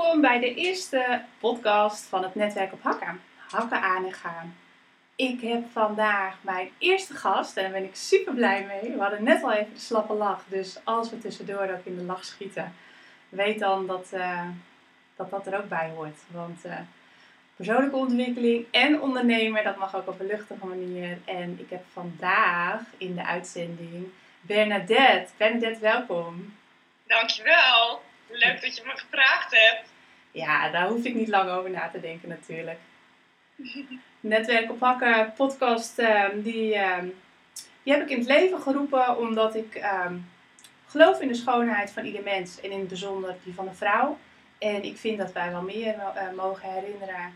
[0.00, 3.20] Welkom bij de eerste podcast van het Netwerk op Hakken.
[3.36, 4.56] Hakken aan en gaan.
[5.14, 8.92] Ik heb vandaag mijn eerste gast en daar ben ik super blij mee.
[8.92, 12.02] We hadden net al even de slappe lach, dus als we tussendoor ook in de
[12.02, 12.74] lach schieten,
[13.28, 14.48] weet dan dat eh,
[15.16, 16.18] dat, dat er ook bij hoort.
[16.30, 16.78] Want uh,
[17.56, 21.18] persoonlijke ontwikkeling en ondernemer, dat mag ook op een luchtige manier.
[21.24, 24.08] En ik heb vandaag in de uitzending
[24.40, 25.32] Bernadette.
[25.36, 26.54] Bernadette, welkom.
[27.06, 28.08] Dankjewel.
[28.30, 29.88] Leuk dat je me gevraagd hebt.
[30.30, 32.78] Ja, daar hoef ik niet lang over na te denken natuurlijk.
[34.20, 37.06] Netwerk op Hakken podcast, ehm, die, ehm,
[37.82, 40.16] die heb ik in het leven geroepen omdat ik ehm,
[40.86, 42.60] geloof in de schoonheid van ieder mens.
[42.60, 44.18] En in het bijzonder die van de vrouw.
[44.58, 47.34] En ik vind dat wij wel meer uh, mogen herinneren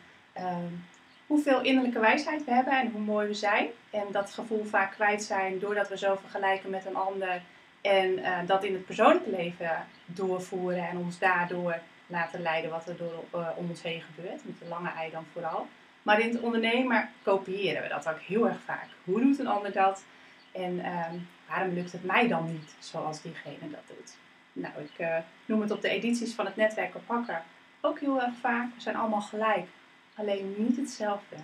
[1.27, 3.69] hoeveel innerlijke wijsheid we hebben en hoe mooi we zijn.
[3.91, 7.43] En dat gevoel vaak kwijt zijn doordat we zo vergelijken met een ander
[7.85, 12.97] en uh, dat in het persoonlijke leven doorvoeren en ons daardoor laten leiden wat er
[12.97, 14.45] door, uh, om ons heen gebeurt.
[14.45, 15.67] Met de lange ei dan vooral.
[16.03, 18.87] Maar in het ondernemer kopiëren we dat ook heel erg vaak.
[19.05, 20.05] Hoe doet een ander dat?
[20.53, 21.07] En uh,
[21.49, 24.17] waarom lukt het mij dan niet zoals diegene dat doet?
[24.53, 27.43] Nou, ik uh, noem het op de edities van het netwerk op pakken
[27.81, 28.75] ook heel erg vaak.
[28.75, 29.69] We zijn allemaal gelijk,
[30.15, 31.37] alleen niet hetzelfde.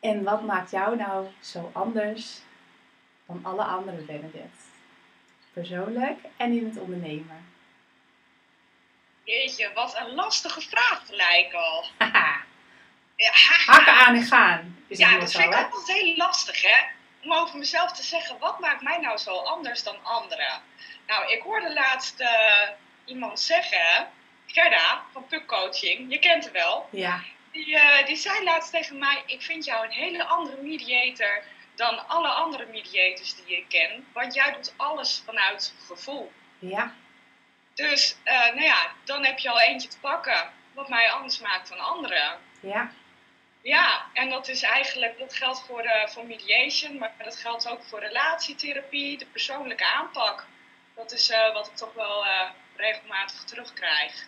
[0.00, 2.40] En wat maakt jou nou zo anders
[3.26, 4.71] dan alle andere Benedict?
[5.52, 7.50] Persoonlijk en in het ondernemen?
[9.24, 11.84] Jeetje, wat een lastige vraag gelijk al.
[13.16, 13.32] ja,
[13.66, 14.84] Hakken aan en gaan.
[14.86, 16.78] Is ja, dat vind ik altijd heel lastig, hè?
[17.22, 20.62] Om over mezelf te zeggen, wat maakt mij nou zo anders dan anderen?
[21.06, 22.68] Nou, ik hoorde laatst uh,
[23.04, 24.08] iemand zeggen,
[24.46, 26.88] Gerda van Puk Coaching, je kent haar wel.
[26.90, 27.22] Ja.
[27.52, 31.42] Die, uh, die zei laatst tegen mij, ik vind jou een hele andere mediator
[31.74, 34.06] dan alle andere mediators die ik ken.
[34.12, 36.32] Want jij doet alles vanuit gevoel.
[36.58, 36.94] Ja.
[37.74, 40.52] Dus, uh, nou ja, dan heb je al eentje te pakken.
[40.72, 42.38] Wat mij anders maakt dan anderen.
[42.60, 42.92] Ja.
[43.62, 47.84] Ja, en dat is eigenlijk, dat geldt voor, uh, voor mediation, maar dat geldt ook
[47.84, 50.46] voor relatietherapie, de persoonlijke aanpak.
[50.94, 52.24] Dat is uh, wat ik toch wel
[52.76, 54.26] regelmatig terugkrijg.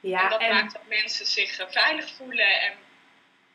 [0.00, 2.72] Ja, en dat maakt dat mensen zich veilig voelen en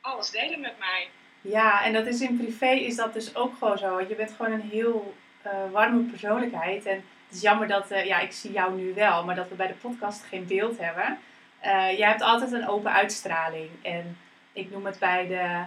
[0.02, 1.10] alles delen met mij.
[1.50, 4.00] Ja, en dat is in privé is dat dus ook gewoon zo.
[4.00, 5.16] Je bent gewoon een heel
[5.46, 6.86] uh, warme persoonlijkheid.
[6.86, 9.56] En het is jammer dat, uh, ja, ik zie jou nu wel, maar dat we
[9.56, 11.18] bij de podcast geen beeld hebben.
[11.66, 13.70] Uh, jij hebt altijd een open uitstraling.
[13.82, 14.18] En
[14.54, 15.64] ik noem het bij de.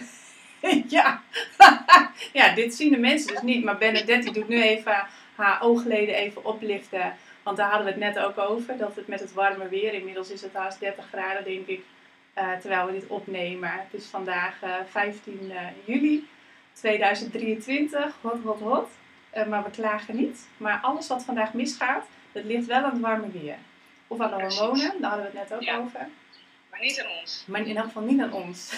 [0.96, 1.22] ja.
[2.32, 3.64] ja, dit zien de mensen dus niet.
[3.64, 7.14] Maar Benedetti doet nu even haar oogleden even oplichten.
[7.42, 8.76] Want daar hadden we het net ook over.
[8.76, 11.84] Dat het met het warme weer, inmiddels is het haast 30 graden, denk ik
[12.38, 13.70] uh, terwijl we dit opnemen.
[13.70, 16.28] Het is vandaag uh, 15 uh, juli
[16.72, 18.14] 2023.
[18.20, 18.88] Hot, hot, hot.
[19.48, 20.48] Maar we klagen niet.
[20.56, 23.56] Maar alles wat vandaag misgaat, dat ligt wel aan het warme weer.
[24.06, 25.78] Of aan de hormonen, daar hadden we het net ook ja.
[25.78, 26.08] over.
[26.70, 27.44] Maar niet aan ons.
[27.46, 28.72] Maar in elk geval niet aan ons.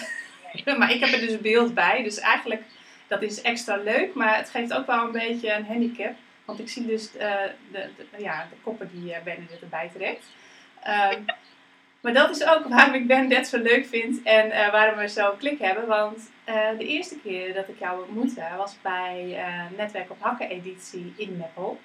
[0.63, 0.77] Nee.
[0.79, 2.03] maar ik heb er dus beeld bij.
[2.03, 2.61] Dus eigenlijk,
[3.07, 4.13] dat is extra leuk.
[4.13, 6.13] Maar het geeft ook wel een beetje een handicap.
[6.45, 10.25] Want ik zie dus de, de, ja, de koppen die uh, Bernadette erbij trekt.
[12.05, 15.07] Maar dat is ook waarom ik Ben net zo leuk vind en uh, waarom we
[15.07, 15.87] zo klik hebben.
[15.87, 20.49] Want uh, de eerste keer dat ik jou ontmoette was bij uh, Netwerk op Hakken
[20.49, 21.79] editie in Meppel.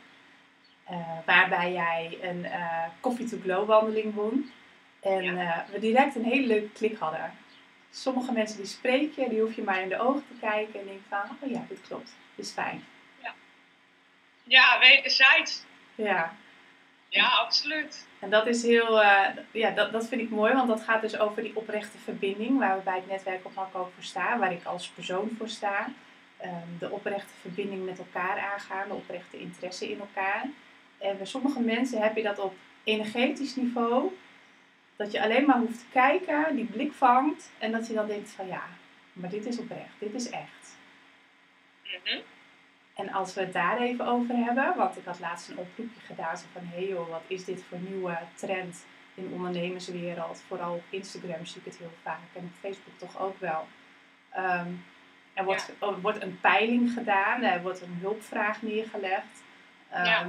[1.26, 2.46] waarbij jij een
[3.00, 4.52] Coffee to Glow wandeling won.
[5.00, 5.66] En ja.
[5.72, 7.32] we direct een hele leuke klik hadden.
[7.90, 11.00] Sommige mensen die spreken, die hoef je maar in de ogen te kijken en denk
[11.08, 12.84] van, oh ja, dit klopt, dit is fijn.
[13.22, 13.34] Ja,
[14.44, 15.64] ja wederzijds.
[15.94, 16.34] Ja.
[17.10, 18.06] Ja, absoluut.
[18.18, 21.18] En dat is heel, uh, ja, dat, dat vind ik mooi, want dat gaat dus
[21.18, 24.52] over die oprechte verbinding waar we bij het netwerk op Hak ook voor staan, waar
[24.52, 25.88] ik als persoon voor sta.
[26.44, 30.44] Um, de oprechte verbinding met elkaar aangaan, de oprechte interesse in elkaar.
[30.98, 32.54] En bij sommige mensen heb je dat op
[32.84, 34.18] energetisch niveau,
[34.96, 38.30] dat je alleen maar hoeft te kijken, die blik vangt en dat je dan denkt
[38.30, 38.62] van ja,
[39.12, 40.76] maar dit is oprecht, dit is echt.
[41.84, 42.22] Mm -hmm.
[42.94, 46.36] En als we het daar even over hebben, want ik had laatst een oproepje gedaan
[46.36, 48.84] zo van hé hey joh, wat is dit voor nieuwe trend
[49.14, 50.42] in de ondernemerswereld?
[50.46, 53.66] Vooral op Instagram zie ik het heel vaak en op Facebook toch ook wel.
[54.36, 54.84] Um,
[55.34, 55.86] er wordt, ja.
[55.86, 59.42] er wordt een peiling gedaan, er wordt een hulpvraag neergelegd.
[59.94, 60.26] Um, ja.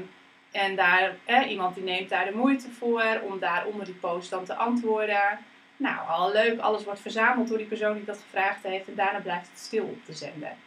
[0.51, 4.29] En daar, eh, iemand die neemt daar de moeite voor om daar onder die post
[4.29, 5.39] dan te antwoorden.
[5.77, 9.19] Nou, al leuk, alles wordt verzameld door die persoon die dat gevraagd heeft en daarna
[9.19, 10.57] blijft het stil op te zenden.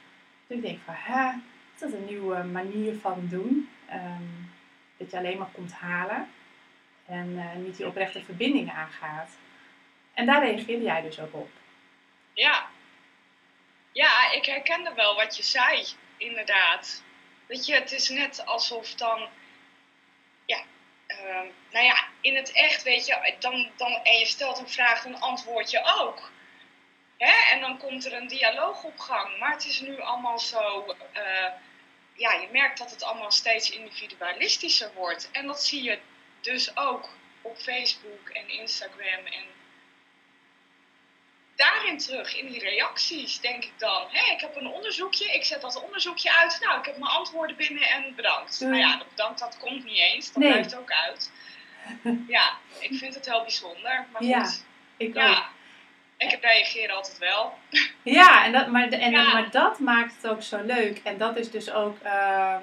[0.47, 1.31] Dus ik denk van, hè,
[1.75, 3.71] is dat een nieuwe manier van doen.
[3.93, 4.53] Um,
[4.97, 6.29] dat je alleen maar komt halen
[7.07, 9.31] en uh, niet die oprechte verbinding aangaat.
[10.15, 11.49] En daar reageerde jij dus ook op.
[12.33, 12.67] Ja.
[13.93, 15.87] Ja, ik herkende wel wat je zei,
[16.17, 17.03] inderdaad.
[17.47, 19.29] Weet je, het is net alsof dan,
[20.47, 20.63] ja,
[21.07, 25.03] ehm, nou ja, in het echt, weet je, dan, dan, en je stelt een vraag,
[25.03, 26.31] dan antwoord je ook.
[27.19, 27.53] Hè?
[27.53, 29.39] En dan komt er een dialoog op gang.
[29.39, 31.53] Maar het is nu allemaal zo, eh,
[32.15, 35.29] ja, je merkt dat het allemaal steeds individualistischer wordt.
[35.33, 35.99] En dat zie je
[36.41, 37.09] dus ook
[37.43, 39.45] op Facebook en Instagram en
[41.57, 44.07] daarin terug, in die reacties, denk ik dan.
[44.11, 46.59] Hé, ik heb een onderzoekje, ik zet dat onderzoekje uit.
[46.61, 48.61] Nou, ik heb mijn antwoorden binnen en bedankt.
[48.61, 50.33] Nou ja, dat bedankt, dat komt niet eens.
[50.33, 51.31] Dat blijft ook uit.
[52.29, 54.07] Ja, ik vind het heel bijzonder.
[54.13, 54.65] Maar ja, goed.
[54.97, 55.31] ik ja.
[55.31, 55.45] ook.
[56.19, 57.55] Ik reageer altijd wel.
[58.03, 59.33] Ja, en dat, maar, en, Ja.
[59.33, 61.01] maar dat maakt het ook zo leuk.
[61.05, 62.57] En dat is dus ook eh,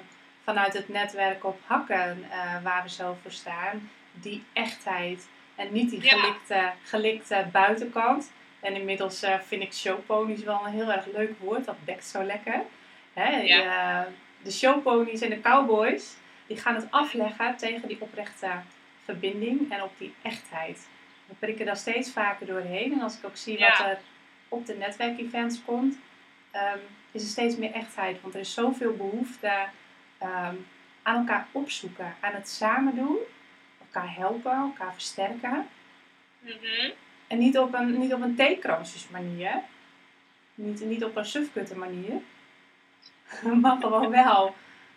[0.44, 3.90] vanuit het netwerk op hakken eh, waar we zo voor staan.
[4.12, 5.28] Die echtheid.
[5.54, 6.08] En niet die Ja.
[6.10, 8.32] gelikte, gelikte buitenkant.
[8.60, 11.64] En inmiddels eh, vind ik showponies wel een heel erg leuk woord.
[11.64, 12.60] Dat bekt zo lekker.
[13.12, 13.36] Hè?
[13.36, 14.08] Ja.
[14.42, 16.14] de showponies en de cowboys,
[16.46, 18.48] die gaan het afleggen tegen die oprechte
[19.04, 20.88] verbinding en op die echtheid.
[21.32, 22.92] We prikken daar steeds vaker doorheen.
[22.92, 23.68] En als ik ook zie Ja.
[23.68, 23.98] wat er
[24.48, 25.98] op de netwerkevents komt,
[26.50, 26.78] ehm,
[27.12, 28.20] is er steeds meer echtheid.
[28.20, 29.52] Want er is zoveel behoefte
[30.18, 30.54] ehm,
[31.02, 33.16] aan elkaar opzoeken, aan het samen doen,
[33.80, 35.68] elkaar helpen, elkaar versterken.
[36.38, 36.90] Mhm.
[37.26, 39.52] En niet op een, niet op een theekransjes manier.
[40.54, 42.12] Niet, niet op een sufkutte manier.
[43.62, 44.54] maar gewoon wel.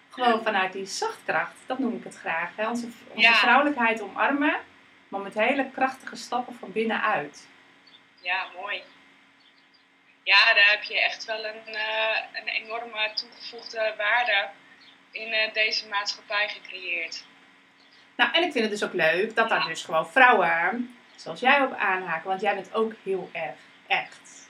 [0.10, 1.56] Gewoon vanuit die zachtkracht.
[1.66, 2.56] Dat noem ik het graag.
[2.56, 2.70] Hè?
[2.70, 3.34] Onze, onze Ja.
[3.34, 4.56] vrouwelijkheid omarmen.
[5.16, 7.48] Maar met hele krachtige stappen van binnenuit.
[8.22, 8.84] Ja, mooi.
[10.24, 14.50] Ja, daar heb je echt wel een, eh, een enorme toegevoegde waarde
[15.12, 17.26] in eh, deze maatschappij gecreëerd.
[18.16, 21.62] Nou, en ik vind het dus ook leuk dat daar dus gewoon vrouwen, zoals jij
[21.62, 22.28] op aanhaken.
[22.28, 24.50] Want jij bent ook heel erg echt.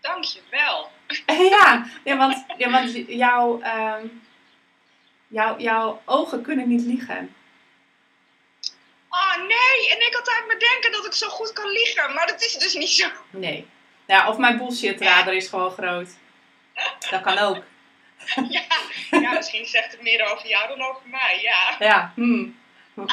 [0.00, 0.90] Dank je wel.
[1.56, 4.06] ja, ja, want, ja, want jouw, ehm,
[5.28, 7.36] jouw, jouw ogen kunnen niet liegen.
[9.10, 12.26] Oh nee, en ik had uit me denken dat ik zo goed kan liegen, maar
[12.26, 13.08] dat is dus niet zo.
[13.30, 13.66] Nee.
[14.06, 16.08] Ja, of mijn bullshit-radar is gewoon groot.
[17.10, 17.62] Dat kan ook.
[18.48, 18.62] Ja,
[19.10, 21.76] ja, misschien zegt het meer over jou dan over mij, ja.
[21.78, 22.58] Ja, hmm.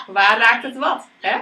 [0.08, 1.40] Waar raakt het wat, hè?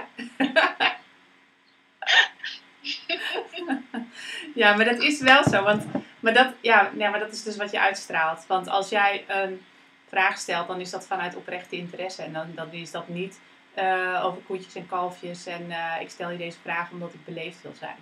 [4.54, 5.62] ja, maar dat is wel zo.
[5.62, 5.84] Want,
[6.20, 8.44] maar, dat, ja, nee, maar dat is dus wat je uitstraalt.
[8.46, 9.64] Want als jij een
[10.08, 12.22] vraag stelt, dan is dat vanuit oprechte interesse.
[12.22, 13.40] En dan, dan is dat niet
[13.74, 15.46] eh, over koetjes en kalfjes.
[15.46, 17.96] En eh, ik stel je deze vraag omdat ik beleefd wil zijn.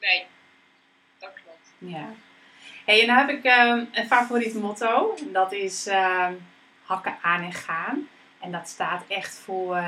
[0.00, 0.26] Nee,
[1.18, 1.72] dat klopt.
[1.78, 2.08] Ja.
[2.84, 5.14] Hey, en nou heb ik ehm, een favoriet motto.
[5.32, 6.34] Dat is ehm,
[6.84, 8.08] hakken aan en gaan.
[8.40, 9.82] En dat staat echt voor,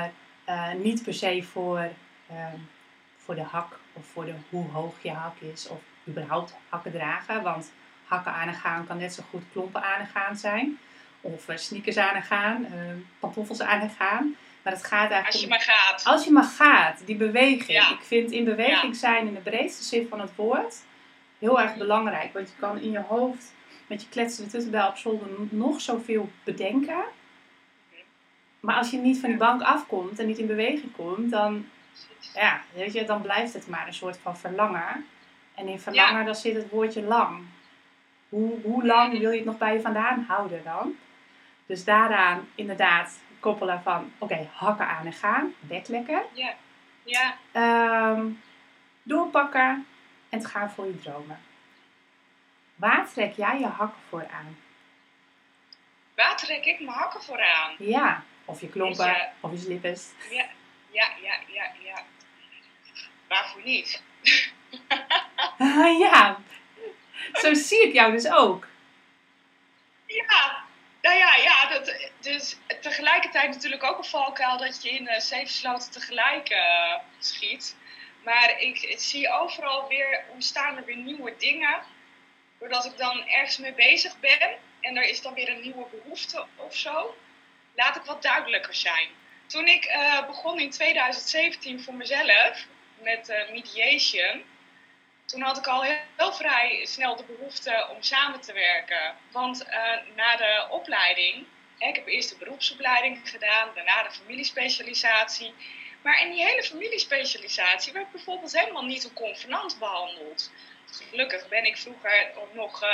[0.45, 1.89] eh, niet per se voor,
[2.29, 2.57] ehm,
[3.17, 5.67] voor de hak of voor de, hoe hoog je hak is.
[5.67, 7.43] Of überhaupt hakken dragen.
[7.43, 7.71] Want
[8.05, 10.79] hakken aan en gaan kan net zo goed klompen aan en gaan zijn.
[11.21, 14.35] Of eh, sneakers aan en gaan, ehm, pantoffels aan en gaan.
[14.61, 16.03] Maar het gaat eigenlijk Als je maar gaat.
[16.03, 17.67] als je maar gaat, die beweging.
[17.67, 17.89] Ja.
[17.91, 20.75] Ik vind in beweging zijn in de breedste zin van het woord
[21.39, 22.33] heel erg belangrijk.
[22.33, 23.53] Want je kan in je hoofd
[23.87, 27.03] met je kletsende tuttenbel op zolder nog zoveel bedenken.
[28.59, 31.65] Maar als je niet van die bank afkomt en niet in beweging komt, dan,
[32.33, 35.05] ja, weet je, dan blijft het maar een soort van verlangen.
[35.55, 37.43] En in verlangen, dan zit het woordje lang.
[38.29, 40.95] Hoe, hoe lang wil je het nog bij je vandaan houden dan?
[41.69, 46.21] Dus daaraan inderdaad koppelen van, oké, hakken aan en gaan, bek lekker.
[46.33, 46.53] Ja,
[47.03, 47.37] ja.
[47.51, 48.27] Ehm,
[49.03, 49.85] doorpakken
[50.29, 51.39] en het gaan voor je dromen.
[52.75, 54.57] Waar trek jij je hakken voor aan?
[56.15, 57.75] Waar trek ik mijn hakken voor aan?
[57.77, 60.03] Ja, of je klompen, Weet je- of je slippers.
[60.29, 60.45] Ja,
[60.91, 62.03] ja, ja, ja, ja.
[63.27, 64.03] Waarvoor niet?
[66.05, 66.37] ja,
[67.33, 68.67] zo zie ik jou dus ook.
[70.05, 70.63] Ja,
[71.01, 75.53] nou ja, ja dat, dus tegelijkertijd natuurlijk ook een valkuil dat je in uh, zeven
[75.53, 77.75] sloten tegelijk eh, schiet.
[78.23, 81.79] Maar ik, ik zie overal weer ontstaan er weer nieuwe dingen.
[82.59, 86.45] Doordat ik dan ergens mee bezig ben en er is dan weer een nieuwe behoefte
[86.55, 87.15] of zo,
[87.75, 89.07] laat ik wat duidelijker zijn.
[89.45, 92.65] Toen ik eh, begon in 2017 voor mezelf
[93.01, 94.43] met eh, mediation,
[95.29, 99.15] toen had ik al heel, vrij snel de behoefte om samen te werken.
[99.31, 101.45] Want uh, na de opleiding,
[101.77, 105.53] hè, ik heb eerst de beroepsopleiding gedaan, daarna de familiespecialisatie.
[106.01, 110.51] Maar in die hele familiespecialisatie werd bijvoorbeeld helemaal niet een convenant behandeld.
[111.09, 112.89] Gelukkig ben ik vroeger nog uh,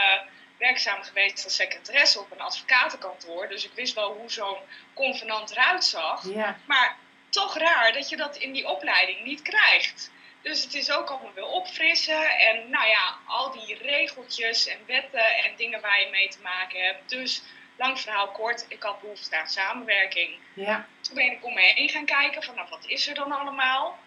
[0.58, 3.48] werkzaam geweest als secretaresse op een advocatenkantoor.
[3.48, 4.60] Dus ik wist wel hoe zo'n
[4.94, 6.24] convenant eruit zag.
[6.34, 6.58] Ja.
[6.66, 6.98] Maar
[7.30, 10.14] toch raar dat je dat in die opleiding niet krijgt.
[10.46, 12.30] Dus het is ook allemaal weer opfrissen.
[12.30, 16.86] En nou ja, al die regeltjes en wetten en dingen waar je mee te maken
[16.86, 17.10] hebt.
[17.10, 17.44] Dus
[17.78, 20.40] lang verhaal kort, ik had behoefte aan samenwerking.
[20.54, 20.88] Ja.
[21.02, 24.00] Toen ben ik om me heen gaan kijken van, nou, wat is er dan allemaal?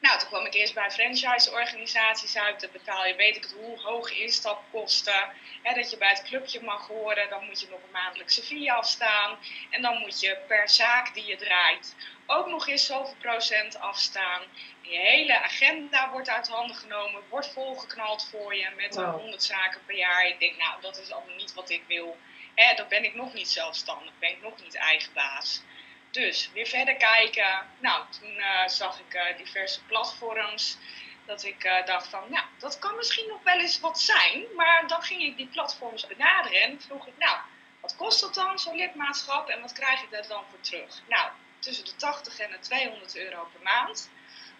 [0.00, 2.60] Nou, toen kwam ik eerst bij franchise-organisaties uit.
[2.60, 5.28] Dan betaal je, weet ik het, hoe hoog instapkosten.
[5.62, 7.28] Hè, dat je bij het clubje mag horen.
[7.28, 9.38] Dan moet je nog een maandelijkse fee afstaan.
[9.70, 11.94] En dan moet je per zaak die je draait
[12.26, 14.42] ook nog eens zoveel procent afstaan.
[14.88, 19.20] Je hele agenda wordt uit handen genomen, wordt volgeknald voor je met Wow.
[19.20, 20.26] 100 zaken per jaar.
[20.26, 22.16] Ik denk, nou, dat is allemaal niet wat ik wil.
[22.54, 25.62] Hè, dan ben ik nog niet zelfstandig, ben ik nog niet eigen baas.
[26.10, 27.66] Dus weer verder kijken.
[27.78, 30.76] Nou, toen eh, zag ik eh, diverse platforms.
[31.26, 34.44] Dat ik eh, dacht van, nou, dat kan misschien nog wel eens wat zijn.
[34.56, 37.38] Maar dan ging ik die platforms benaderen en vroeg ik, nou,
[37.80, 39.48] wat kost dat dan, zo'n lidmaatschap?
[39.48, 41.02] En wat krijg ik daar dan voor terug?
[41.08, 44.10] Nou, tussen de 80 en de 200 euro per maand.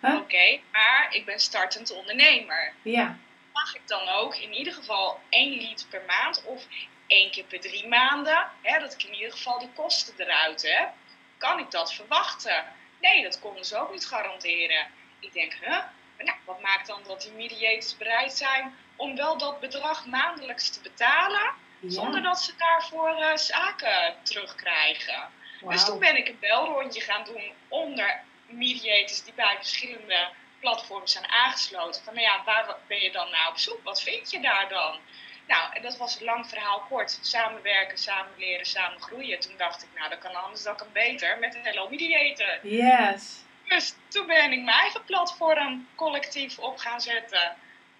[0.00, 0.14] Huh?
[0.14, 2.72] Oké, maar ik ben startend ondernemer.
[2.82, 3.18] Ja.
[3.52, 6.66] Mag ik dan ook in ieder geval één lead per maand of
[7.06, 8.50] één keer per drie maanden?
[8.62, 10.92] Hè, dat ik in ieder geval die kosten eruit heb.
[11.38, 12.64] Kan ik dat verwachten?
[13.00, 14.86] Nee, dat konden ze ook niet garanderen.
[15.20, 15.68] Ik denk, huh?
[16.16, 20.70] Maar nou, wat maakt dan dat die mediators bereid zijn om wel dat bedrag maandelijks
[20.70, 21.54] te betalen,
[21.86, 25.28] zonder dat ze daarvoor eh, zaken terugkrijgen?
[25.68, 30.28] Dus toen ben ik een belrondje gaan doen onder mediators die bij verschillende
[30.60, 32.02] platforms zijn aangesloten.
[32.02, 33.80] Van nou ja, waar ben je dan nou op zoek?
[33.82, 34.98] Wat vind je daar dan?
[35.46, 37.18] Nou, en dat was een lang verhaal kort.
[37.20, 39.40] Samenwerken, samen leren, samen groeien.
[39.40, 42.58] Toen dacht ik, nou, dat kan anders, dat kan beter met een Hello Mediator.
[42.62, 43.44] Yes.
[43.68, 47.56] Dus toen ben ik mijn eigen platform collectief op gaan zetten.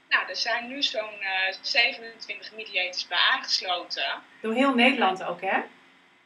[0.08, 4.22] Nou, er zijn nu zo'n eh, 27 mediators bij aangesloten.
[4.40, 5.60] Door heel Nederland ook, hè?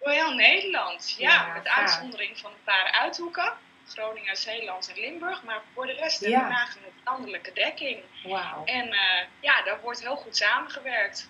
[0.01, 1.33] Door heel Nederland, ja.
[1.33, 3.53] Ja, met uitzondering van een paar uithoeken.
[3.95, 5.43] Groningen, Zeeland en Limburg.
[5.43, 6.29] Maar voor de rest Ja.
[6.29, 7.99] hebben we nagenoeg landelijke dekking.
[8.25, 8.65] Wauw.
[8.65, 11.29] En eh, ja, daar wordt heel goed samengewerkt.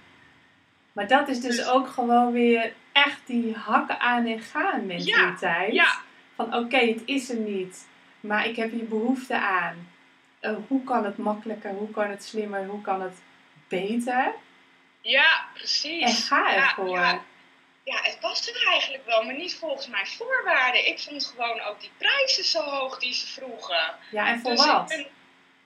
[0.92, 5.72] Maar dat is dus Dus- ook gewoon weer echt die hakken aan en gaan mentaliteit.
[5.72, 6.00] Ja,
[6.34, 7.86] Van oké, het is er niet,
[8.20, 9.88] maar ik heb hier behoefte aan.
[10.40, 13.18] Eh, hoe kan het makkelijker, hoe kan het slimmer, hoe kan het
[13.68, 14.32] beter?
[15.00, 16.02] ja, precies.
[16.02, 16.98] En ga Ja, ervoor.
[16.98, 17.20] Ja,
[17.84, 18.18] ja, het
[18.48, 20.86] er eigenlijk wel, maar niet volgens mijn voorwaarden.
[20.88, 23.94] Ik vond gewoon ook die prijzen zo hoog die ze vroegen.
[24.10, 24.88] Ja, en voor Dus wat?
[24.88, 25.06] ben-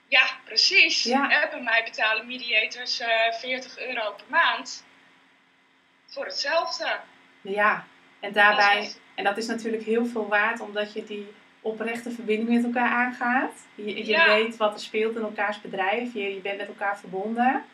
[0.07, 1.03] ja, precies.
[1.03, 1.27] Ja.
[1.51, 4.85] Bij mij betalen mediators eh 40 euro per maand
[6.07, 6.99] voor hetzelfde.
[7.41, 7.85] Ja,
[8.19, 12.63] en daarbij, en dat is natuurlijk heel veel waard, omdat je die oprechte verbinding met
[12.63, 13.51] elkaar aangaat.
[13.75, 14.25] Je, je Ja.
[14.25, 17.65] weet wat er speelt in elkaars bedrijf, je, je bent met elkaar verbonden.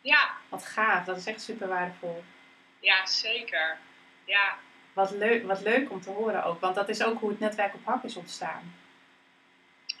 [0.00, 2.22] Ja, Wat gaaf, dat is echt super waardevol.
[2.80, 3.76] Ja, zeker.
[4.24, 4.54] Ja,
[4.92, 7.74] Wat leuk, wat leuk om te horen ook, want dat is ook hoe het netwerk
[7.74, 8.74] op hak is ontstaan.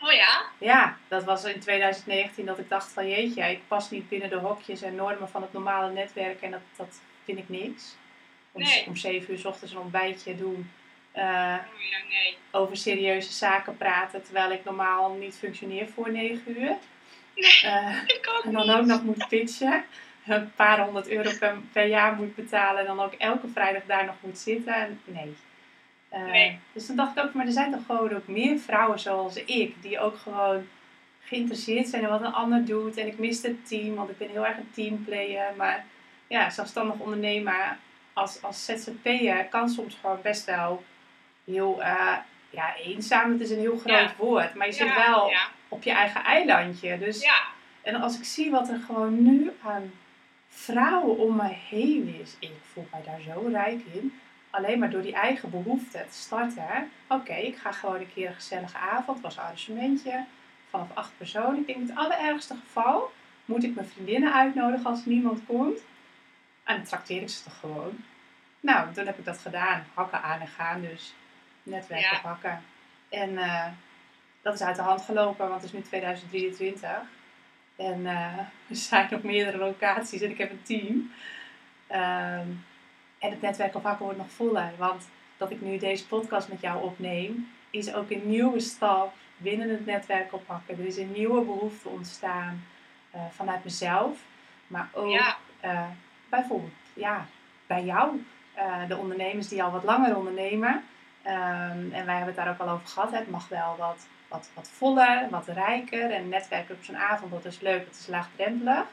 [0.02, 0.42] oh ja?
[0.58, 4.36] Ja, dat was in 2019 dat ik dacht van jeetje, ik pas niet binnen de
[4.36, 7.96] hokjes en normen van het normale netwerk en dat, dat vind ik niks.
[8.52, 8.86] Om, Nee.
[8.86, 10.70] om 7 uur 's ochtends een ontbijtje doen,
[11.12, 12.36] eh, Oh ja, nee.
[12.50, 16.76] over serieuze zaken praten, terwijl ik normaal niet functioneer voor 9 uur.
[17.34, 18.76] Nee, Eh, ik ook en dan niet.
[18.76, 19.84] ook nog moet pitchen,
[20.26, 24.04] een paar honderd euro per, per jaar moet betalen en dan ook elke vrijdag daar
[24.04, 25.00] nog moet zitten.
[25.04, 25.36] Nee.
[26.08, 26.58] Eh, Nee.
[26.72, 29.82] Dus dan dacht ik ook, maar er zijn toch gewoon ook meer vrouwen zoals ik,
[29.82, 30.66] die ook gewoon
[31.20, 32.96] geïnteresseerd zijn in wat een ander doet.
[32.96, 35.52] En ik mis het team, want ik ben heel erg een teamplayer.
[35.56, 35.84] Maar
[36.26, 37.76] ja, zelfstandig ondernemer
[38.12, 40.84] als, als ZZP'er kan soms gewoon best wel
[41.44, 42.16] heel eh,
[42.50, 43.32] ja, eenzaam.
[43.32, 44.14] Het is een heel groot Ja.
[44.18, 46.98] woord, maar je zit Ja, wel Ja, op je eigen eilandje.
[46.98, 47.22] Dus
[47.82, 49.92] en als ik zie wat er gewoon nu aan
[50.50, 54.20] vrouwen om me heen is, ik voel mij daar zo rijk in.
[54.50, 56.90] Alleen maar door die eigen behoefte te starten.
[57.08, 60.24] Oké, ik ga gewoon een keer een gezellige avond, het was een arrangementje,
[60.70, 61.60] vanaf acht personen.
[61.60, 63.12] Ik denk in het allerergste geval
[63.44, 65.78] moet ik mijn vriendinnen uitnodigen als niemand komt.
[66.64, 68.04] En dan trakteer ik ze toch gewoon.
[68.60, 69.84] Nou, toen heb ik dat gedaan.
[69.94, 71.14] Hakken aan en gaan dus.
[71.62, 72.10] Netwerk Ja.
[72.16, 72.62] op hakken.
[73.08, 73.66] En eh,
[74.42, 76.90] dat is uit de hand gelopen, want het is nu 2023.
[77.80, 81.12] En eh, er zijn nog meerdere locaties en ik heb een team.
[81.86, 82.46] Ehm,
[83.18, 84.72] en het netwerk op hakken wordt nog voller.
[84.78, 89.70] Want dat ik nu deze podcast met jou opneem, is ook een nieuwe stap binnen
[89.70, 90.78] het netwerk op hakken.
[90.78, 92.64] Er is een nieuwe behoefte ontstaan
[93.10, 94.18] eh, vanuit mezelf.
[94.66, 95.88] Maar ook ja, eh,
[96.28, 97.26] bijvoorbeeld ja,
[97.66, 98.24] bij jou,
[98.88, 100.84] de ondernemers die al wat langer ondernemen.
[101.22, 103.10] Ehm, en wij hebben het daar ook al over gehad.
[103.10, 106.10] Het mag wel wat, wat, wat voller, wat rijker.
[106.10, 108.84] En netwerken op zo'n avond, dat is leuk, dat is laagdrempelig.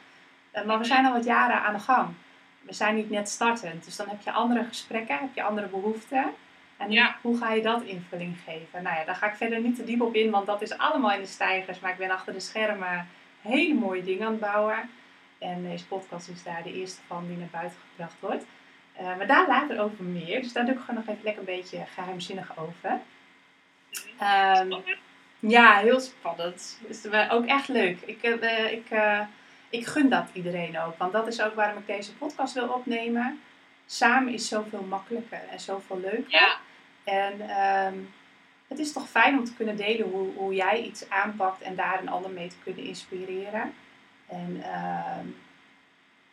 [0.52, 2.10] Eh, maar we zijn al wat jaren aan de gang.
[2.62, 3.86] We zijn niet net startend.
[3.86, 6.26] Dus dan heb je andere gesprekken, heb je andere behoeften.
[6.78, 7.16] En Ja.
[7.22, 8.84] hoe, ga je dat invulling geven?
[8.84, 11.12] Nou ja, daar ga ik verder niet te diep op in, want dat is allemaal
[11.12, 11.80] in de stijgers.
[11.80, 13.08] Maar ik ben achter de schermen
[13.42, 14.90] hele mooie dingen aan het bouwen.
[15.40, 18.46] En deze podcast is daar de eerste van die naar buiten gebracht wordt.
[18.94, 20.42] Eh, maar daar later over meer.
[20.42, 23.00] Dus daar doe ik gewoon nog even lekker een beetje geheimzinnig over.
[24.20, 24.72] Ehm,
[25.40, 26.80] ja, heel spannend.
[26.88, 28.02] Is dus ook echt leuk.
[28.02, 29.22] Ik, uh, ik, uh,
[29.70, 30.98] ik gun dat iedereen ook.
[30.98, 33.40] Want dat is ook waarom ik deze podcast wil opnemen.
[33.86, 36.32] Samen is zoveel makkelijker en zoveel leuker.
[36.32, 36.58] Ja.
[37.04, 37.98] En ehm,
[38.68, 42.02] het is toch fijn om te kunnen delen hoe, hoe jij iets aanpakt en daar
[42.02, 43.74] een ander mee te kunnen inspireren.
[44.28, 45.26] En ehm,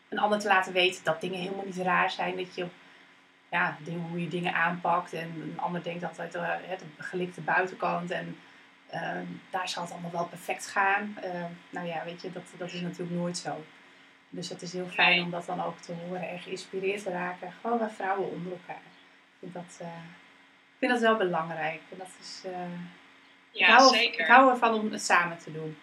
[0.08, 2.36] een ander te laten weten dat dingen helemaal niet raar zijn.
[2.36, 2.66] Dat je,
[3.50, 3.76] ja,
[4.10, 5.12] hoe je dingen aanpakt.
[5.12, 6.50] En een ander denkt altijd uh,
[6.96, 8.10] de gelikte buitenkant.
[8.10, 8.36] En
[8.94, 11.16] ehm, daar zal het allemaal wel perfect gaan.
[11.24, 13.64] Uh, nou ja, weet je, dat, dat is natuurlijk nooit zo.
[14.28, 17.52] Dus het is heel fijn om dat dan ook te horen en geïnspireerd te raken.
[17.60, 18.82] Gewoon bij vrouwen onder elkaar.
[18.84, 21.80] Ik vind dat, uh, ik vind dat wel belangrijk.
[21.90, 22.52] En dat is, uh,
[23.50, 24.20] ja, ik, hou, zeker.
[24.20, 25.78] ik hou ervan om het samen te doen.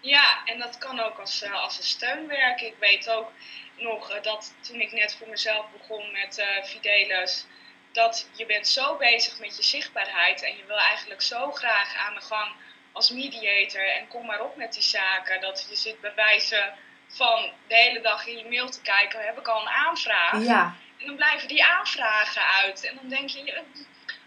[0.00, 2.66] Ja, en dat kan ook als, uh, als een steun werken.
[2.66, 3.32] Ik weet ook
[3.76, 7.46] nog dat toen ik net voor mezelf begon met uh, Fidelis,
[7.92, 12.14] dat je bent zo bezig met je zichtbaarheid en je wil eigenlijk zo graag aan
[12.14, 12.52] de gang
[12.92, 15.40] als mediator en kom maar op met die zaken.
[15.40, 16.72] Dat je zit bij wijze
[17.08, 20.42] van de hele dag in je mail te kijken, heb ik al een aanvraag?
[20.42, 20.74] Ja.
[20.98, 22.84] En dan blijven die aanvragen uit.
[22.84, 23.62] En dan denk je,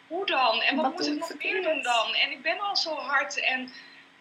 [0.08, 0.62] hoe dan?
[0.62, 2.16] En wat, wat moet ik nog meer doen dan?
[2.16, 3.74] En ik ben al zo hard en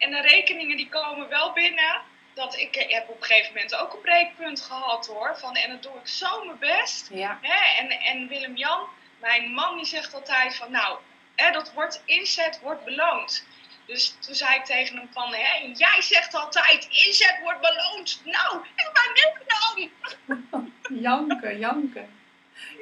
[0.03, 2.01] en de rekeningen die komen wel binnen.
[2.33, 5.37] Dat ik, ik heb op een gegeven moment ook een breekpunt gehad hoor.
[5.37, 7.09] Van, en dat doe ik zo mijn best.
[7.11, 7.39] Ja.
[7.41, 7.81] Hè?
[7.81, 8.87] En, en Willem-Jan,
[9.23, 10.99] mijn man, die zegt altijd van nou,
[11.35, 13.45] hè, dat wordt inzet wordt beloond.
[13.85, 18.21] Dus toen zei ik tegen hem van, hè, jij zegt altijd inzet wordt beloond.
[18.25, 20.73] Nou, ik ben Willem-Jan.
[21.01, 22.21] janken, janken.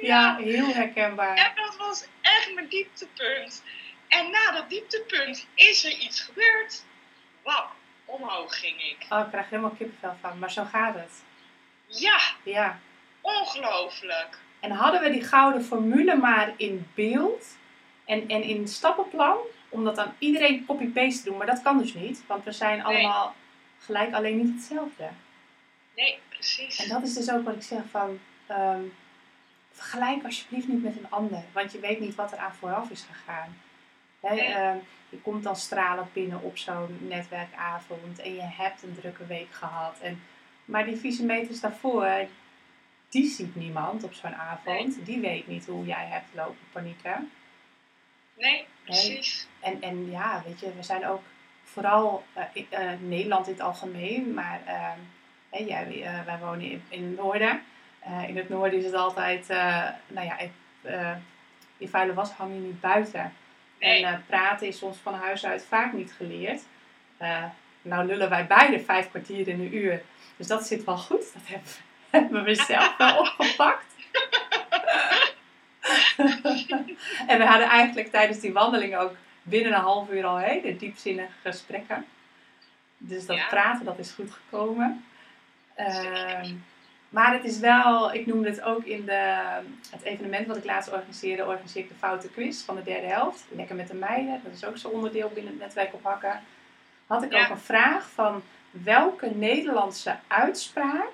[0.00, 1.36] Ja, ja, heel herkenbaar.
[1.36, 3.62] En dat was echt mijn dieptepunt.
[4.08, 6.84] En na dat dieptepunt is er iets gebeurd
[7.42, 7.70] wap,
[8.04, 9.06] omhoog ging ik.
[9.08, 11.22] Oh, ik krijg helemaal kippenvel van, maar zo gaat het.
[11.86, 12.78] Ja, Ja.
[13.20, 14.38] ongelooflijk.
[14.62, 17.56] En hadden we die gouden formule maar in beeld
[18.04, 19.36] en, en in stappenplan,
[19.68, 22.84] om dat dan iedereen copy-paste te doen, maar dat kan dus niet, want we zijn
[22.84, 23.34] allemaal
[23.78, 25.08] gelijk, alleen niet hetzelfde.
[25.96, 26.82] Nee, precies.
[26.82, 28.82] En dat is dus ook wat ik zeg van, ehm,
[29.72, 33.06] vergelijk alsjeblieft niet met een ander, want je weet niet wat er aan vooraf is
[33.10, 33.56] gegaan.
[34.20, 34.40] Nee.
[34.40, 34.76] ehm,
[35.08, 39.98] je komt dan stralend binnen op zo'n netwerkavond en je hebt een drukke week gehad.
[40.00, 40.22] En,
[40.64, 42.26] maar die visie daarvoor,
[43.12, 45.04] die ziet niemand op zo'n avond.
[45.04, 47.30] Die weet niet hoe jij hebt lopen panieken.
[48.38, 49.48] Nee, precies.
[49.60, 51.22] En, en ja, weet je, we zijn ook
[51.64, 54.60] vooral eh, in, eh, Nederland in het algemeen, maar
[55.50, 57.62] hè, jij, eh, wij wonen in, in het noorden.
[57.98, 60.38] Eh, in het noorden is het altijd, eh, nou ja,
[60.82, 61.16] eh,
[61.76, 63.32] je vuile was hang je niet buiten.
[63.78, 64.04] Nee.
[64.04, 66.62] En eh, praten is ons van huis uit vaak niet geleerd.
[67.16, 67.44] Eh,
[67.82, 70.02] nou lullen wij beide vijf kwartier in een uur.
[70.36, 71.32] Dus dat zit wel goed.
[71.32, 71.68] Dat hebben,
[72.12, 73.84] hebben we zelf wel opgepakt.
[77.26, 81.32] en we hadden eigenlijk tijdens die wandeling ook binnen een half uur al hele diepzinnige
[81.42, 82.04] gesprekken.
[82.98, 83.46] Dus dat Ja.
[83.46, 85.04] praten, dat is goed gekomen.
[85.74, 86.54] Ehm,
[87.08, 89.38] maar het is wel, ik noemde het ook in de,
[89.90, 93.44] het evenement wat ik laatst organiseerde, organiseer ik de foute quiz van de derde helft.
[93.48, 96.40] Lekker met de meiden, dat is ook zo'n onderdeel binnen het netwerk op hakken.
[97.06, 97.44] Had ik Ja.
[97.44, 101.12] ook een vraag van welke Nederlandse uitspraak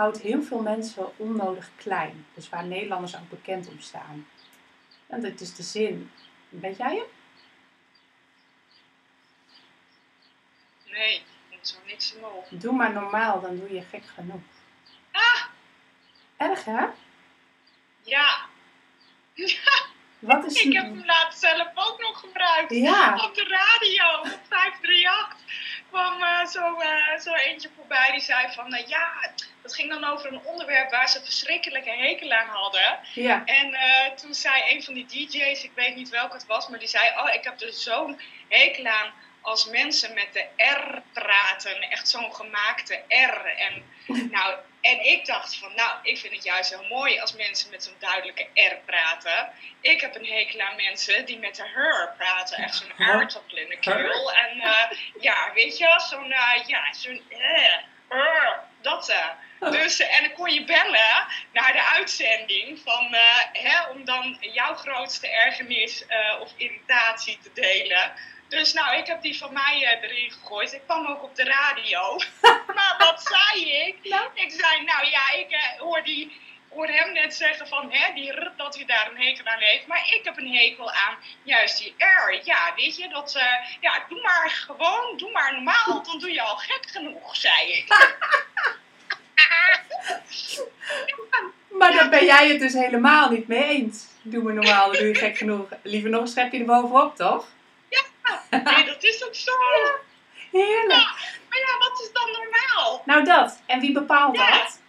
[0.00, 2.26] houdt heel veel mensen onnodig klein?
[2.34, 4.26] Dus waar Nederlanders ook bekend om staan.
[5.06, 6.10] En dat is de zin,
[6.48, 7.06] weet jij hem?
[10.92, 12.46] Nee, ik komt zo niks in op.
[12.50, 14.40] Doe maar normaal, dan doe je gek genoeg.
[15.12, 15.44] Ah,
[16.36, 16.86] Erg hè?
[18.02, 18.48] ja.
[20.18, 22.70] Wat is Ik heb hem laatst zelf ook nog gebruikt.
[22.70, 25.36] Ja, Op de radio, op 538,
[25.90, 29.30] kwam eh, zo, eh, zo eentje voorbij die zei van, nou ja,
[29.62, 32.98] dat ging dan over een onderwerp waar ze verschrikkelijke hekel aan hadden.
[33.14, 36.68] ja, En eh, toen zei een van die DJ's, ik weet niet welke het was,
[36.68, 41.02] maar die zei: Oh, ik heb er zo'n hekel aan als mensen met de R
[41.12, 41.80] praten.
[41.80, 43.46] Echt zo'n gemaakte R.
[43.46, 43.84] En,
[44.36, 47.84] nou, en ik dacht van, nou, ik vind het juist heel mooi als mensen met
[47.84, 49.52] zo'n duidelijke R praten.
[49.80, 52.56] Ik heb een hekel aan mensen die met de her praten.
[52.56, 54.32] Echt zo'n aardappel in de keel.
[54.32, 59.14] En eh, ja, weet je, zo'n, eh, ja, zo'n, eh, dat.
[59.60, 63.14] Dus, en dan kon je bellen naar de uitzending van,
[63.52, 66.04] hè, om dan jouw grootste ergernis
[66.40, 68.12] of irritatie te delen.
[68.50, 70.72] Dus nou, ik heb die van mij eh, erin gegooid.
[70.72, 72.16] Ik kwam ook op de radio.
[72.76, 73.96] maar wat zei ik?
[74.02, 74.28] Nou?
[74.34, 78.32] Ik zei, nou ja, ik eh, hoor, die, hoor hem net zeggen van, hè, die
[78.32, 79.86] r, dat hij daar een hekel aan heeft.
[79.86, 82.40] Maar ik heb een hekel aan juist die R.
[82.44, 86.42] Ja, weet je, dat, eh, ja, doe maar gewoon, doe maar normaal, dan doe je
[86.42, 87.86] al gek genoeg, zei ik.
[91.68, 94.06] Maar daar ben jij het dus helemaal niet mee eens.
[94.22, 95.68] Doe me normaal, dan doe je gek genoeg.
[95.82, 97.46] Liever nog een schepje erbovenop, toch?
[98.50, 99.52] Nee, dat is ook zo.
[100.50, 100.88] Heerlijk.
[101.48, 103.02] Maar ja, wat is dan normaal?
[103.04, 103.62] Nou dat.
[103.66, 104.50] En wie bepaalt Ja.
[104.50, 104.80] dat?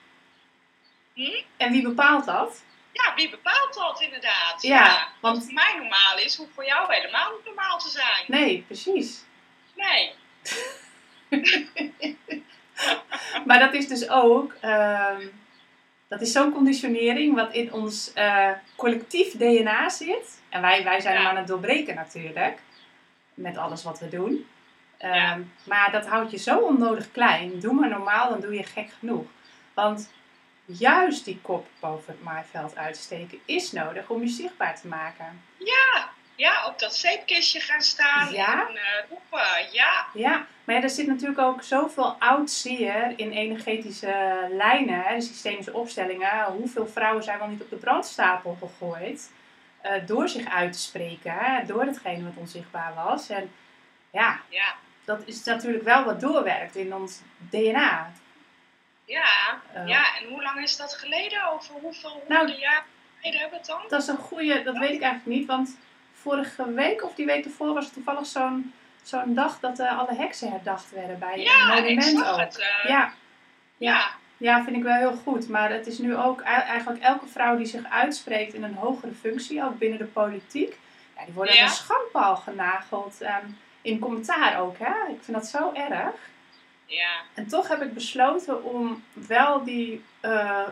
[1.13, 1.41] Hm?
[1.57, 2.63] En wie bepaalt dat?
[2.91, 4.61] Ja, wie bepaalt dat inderdaad?
[4.61, 8.23] Ja, want- Wat voor mij normaal is, hoeft voor jou helemaal niet normaal te zijn.
[8.27, 9.23] Nee, precies.
[9.75, 10.13] Nee.
[13.45, 15.27] Maar dat is dus ook, ehm,
[16.07, 20.41] dat is zo'n conditionering wat in ons eh, collectief DNA zit.
[20.49, 21.19] En wij, wij zijn Ja.
[21.19, 22.59] hem aan het doorbreken natuurlijk,
[23.41, 24.47] met alles wat we doen.
[24.97, 25.37] Ehm, Ja.
[25.63, 27.59] Maar dat houdt je zo onnodig klein.
[27.59, 29.25] Doe maar normaal, dan doe je gek genoeg.
[29.73, 30.11] Want
[30.65, 35.41] juist die kop boven het maaiveld uitsteken is nodig om je zichtbaar te maken.
[36.35, 38.67] Ja, op dat zeepkistje gaan staan Ja.
[38.67, 39.71] en eh, roepen.
[39.71, 45.15] Ja, Ja, maar ja, er zit natuurlijk ook zoveel oud zeer in energetische lijnen, hè,
[45.15, 46.43] de systemische opstellingen.
[46.45, 49.31] Hoeveel vrouwen zijn wel niet op de brandstapel gegooid
[49.81, 53.29] eh, door zich uit te spreken, hè, door hetgene wat onzichtbaar was.
[53.29, 53.51] En
[54.11, 58.11] ja, ja, dat is natuurlijk wel wat doorwerkt in ons DNA.
[59.05, 59.59] ja.
[59.73, 60.03] Eh, ja.
[60.17, 61.47] En hoe lang is dat geleden?
[61.51, 62.83] Over hoeveel Nou, jaar
[63.19, 63.89] geleden hebben we het dan?
[63.89, 65.77] Dat is een goede, dat weet ik eigenlijk niet, want
[66.13, 70.15] vorige week of die week ervoor was het toevallig zo'n zo'n dag dat eh, alle
[70.15, 72.39] heksen herdacht werden bij een Ja, ik monument zag ook.
[72.39, 72.65] het.
[72.87, 73.13] Ja,
[73.77, 74.11] ja.
[74.41, 75.49] Ja, vind ik wel heel goed.
[75.49, 79.13] Maar het is nu ook e- eigenlijk elke vrouw die zich uitspreekt in een hogere
[79.13, 80.77] functie, ook binnen de politiek,
[81.17, 81.63] ja, die worden Ja.
[81.63, 83.21] een schandpaal genageld.
[83.21, 83.45] ehm,
[83.81, 85.11] in commentaar ook, hè?
[85.11, 86.15] Ik vind dat zo erg.
[86.85, 87.09] ja.
[87.33, 90.67] En toch heb ik besloten om wel die eh,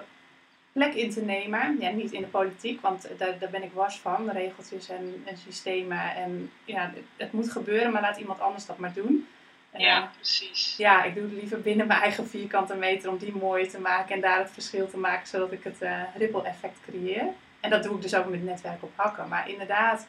[0.72, 1.78] plek in te nemen.
[1.80, 4.26] Ja, niet in de politiek, want daar, daar ben ik wars van.
[4.26, 6.16] De regeltjes en, en systemen.
[6.16, 9.28] En ja, het, het moet gebeuren, maar laat iemand anders dat maar doen.
[9.72, 10.76] Eh, Ja, precies.
[10.78, 14.16] ja, ik doe het liever binnen mijn eigen vierkante meter om die mooi te maken
[14.16, 17.26] en daar het verschil te maken, zodat ik het eh ripple effect creëer.
[17.60, 19.28] En dat doe ik dus ook met netwerk op hakken.
[19.28, 20.08] Maar inderdaad,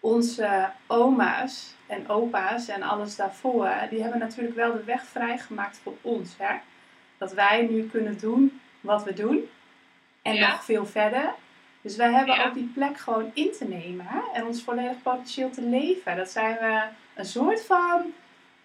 [0.00, 5.96] onze oma's en opa's en alles daarvoor, die hebben natuurlijk wel de weg vrijgemaakt voor
[6.00, 6.34] ons.
[6.38, 6.54] Hè?
[7.18, 9.48] Dat wij nu kunnen doen wat we doen
[10.22, 10.48] en Ja.
[10.50, 11.34] nog veel verder.
[11.80, 12.46] Dus wij hebben Ja.
[12.46, 14.20] ook die plek gewoon in te nemen hè?
[14.32, 16.16] en ons volledig potentieel te leven.
[16.16, 16.82] Dat zijn we
[17.14, 18.12] een soort van,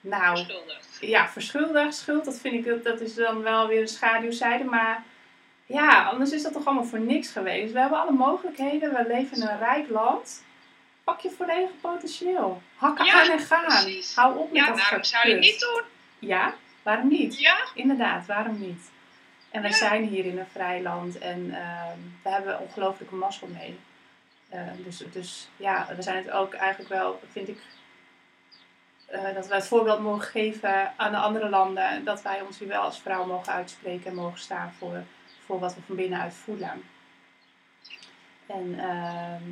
[0.02, 0.80] nou, Schuldig.
[1.00, 4.64] ja, verschuldigd, schuld, dat vind ik, dat, dat is dan wel weer een schaduwzijde.
[4.64, 5.04] Maar
[5.66, 7.74] ja, anders is dat toch allemaal voor niks geweest.
[7.74, 10.44] We hebben alle mogelijkheden, we leven in een rijk land.
[11.04, 12.62] Pak je volledige potentieel.
[12.76, 13.64] Hakken Ja, aan en gaan.
[13.66, 14.16] precies.
[14.16, 15.82] Hou op met Ja, dat waarom zou je niet doen?
[16.20, 17.40] Ja, waarom niet?
[17.40, 18.90] Ja, Inderdaad, waarom niet?
[19.52, 19.76] En wij Ja.
[19.78, 23.80] zijn hier in een vrij land en ehm, we hebben ongelooflijke mazzel mee.
[24.50, 27.58] Eh, dus, dus ja, we zijn het ook eigenlijk wel, vind ik,
[29.12, 32.04] eh, dat we het voorbeeld mogen geven aan de andere landen.
[32.04, 35.04] Dat wij ons hier wel als vrouw mogen uitspreken en mogen staan voor,
[35.46, 36.84] voor wat we van binnenuit voelen.
[38.48, 39.50] En ehm,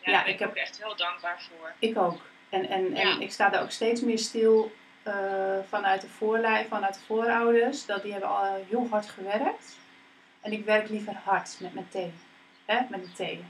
[0.00, 1.72] ja, Ja, ik heb- ook echt heel dankbaar voor.
[1.78, 2.20] ik ook.
[2.48, 3.20] En, en, en Ja.
[3.20, 5.14] ik sta daar ook steeds meer stil eh,
[5.68, 7.86] vanuit de voorlijn, vanuit de voorouders.
[7.86, 9.78] Dat die hebben al heel hard gewerkt.
[10.40, 11.94] En ik werk liever hard met mijn T.
[12.64, 12.80] Hè?
[12.88, 13.40] Met een T.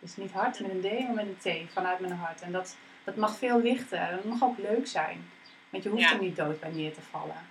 [0.00, 1.72] Dus niet hard met een D, maar met een T.
[1.72, 2.40] Vanuit mijn hart.
[2.42, 2.76] En dat,
[3.06, 4.08] dat mag veel lichter.
[4.10, 5.30] Dat mag ook leuk zijn.
[5.70, 6.12] Want je hoeft Ja.
[6.12, 7.46] er niet dood bij neer te vallen.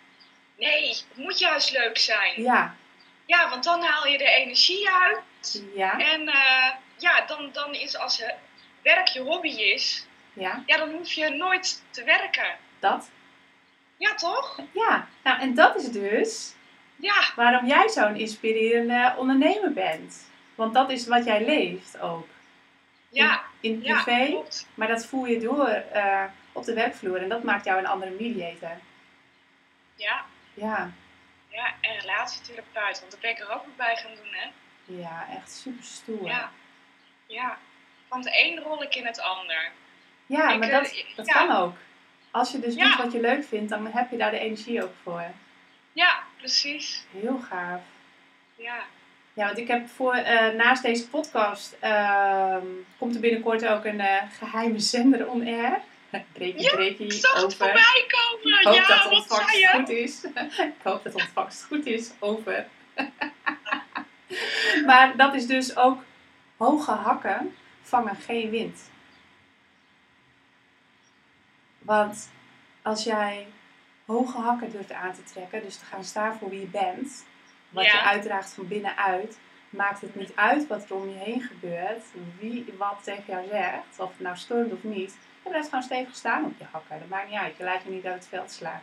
[0.57, 2.41] Nee, het moet juist leuk zijn.
[2.41, 2.75] Ja,
[3.25, 5.63] Ja, want dan haal je de energie uit.
[5.75, 8.35] ja, En eh, ja, dan, dan is als het
[8.81, 12.57] werk je hobby is, ja, ja, dan hoef je nooit te werken.
[12.79, 13.09] dat.
[13.97, 14.59] Ja, toch?
[14.71, 16.53] Ja, nou en dat is dus
[16.95, 20.29] Ja, waarom jij zo'n inspirerende ondernemer bent.
[20.55, 22.27] Want dat is wat jij leeft ook.
[23.15, 27.21] Ja, In ja, privé, maar dat voer je door eh, op de werkvloer.
[27.21, 28.77] En dat maakt jou een andere mediator.
[29.95, 30.91] Ja, Ja,
[31.49, 34.47] ja, en relatietherapeut, want dat ben ik er ook bij gaan doen, hè.
[35.01, 36.25] ja echt super stoer.
[36.27, 36.51] Ja,
[37.27, 37.57] ja.
[38.07, 39.71] Van het een rol ik in het ander.
[40.25, 41.33] Ja, Ik, maar eh, dat, dat ja.
[41.33, 41.75] kan ook.
[42.31, 44.93] Als je dus doet wat je leuk vindt, dan heb je daar de energie ook
[45.03, 45.25] voor.
[45.93, 47.05] Ja, precies.
[47.11, 47.81] Heel gaaf.
[48.55, 48.83] Ja,
[49.33, 52.65] Ja, want ik heb voor, eh, naast deze podcast, ehm,
[53.05, 55.79] komt er binnenkort ook een eh, geheime zender on air.
[56.33, 58.59] Breekie, Ja, breekie, ik zag het voorbij komen.
[58.59, 60.23] Ik hoop ja, dat ontvangst goed is.
[60.73, 62.11] ik hoop dat ontvangst goed is.
[62.19, 62.67] Over.
[64.85, 66.03] maar dat is dus ook
[66.57, 68.89] hoge hakken vangen geen wind.
[71.79, 72.31] Want
[72.81, 73.47] als jij
[74.05, 77.25] hoge hakken durft aan te trekken, dus te gaan staan voor wie je bent,
[77.69, 77.91] wat Ja.
[77.91, 79.37] je uitdraagt van binnenuit,
[79.75, 82.03] maakt het niet uit wat er om je heen gebeurt,
[82.39, 85.17] wie wat tegen jou zegt, of het nou stormt of niet.
[85.43, 86.99] Je blijft gewoon stevig staan op je hakken.
[86.99, 87.57] Dat maakt niet uit.
[87.57, 88.81] Je laat je niet uit het veld slaan.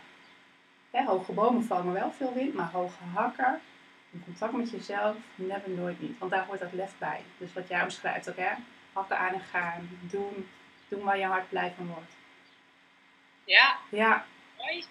[0.91, 3.59] Hè, hoge bomen vangen wel veel wind, maar hoge hakken,
[4.11, 6.19] In contact met jezelf, never nooit niet.
[6.19, 7.21] Want daar hoort dat lef bij.
[7.37, 8.51] Dus wat jij omschrijft ook, hè?
[8.93, 9.89] Hakken aan en gaan.
[10.01, 10.47] Doen,
[10.87, 12.15] doen waar je hart blij van wordt.
[13.43, 14.25] Ja, Ja,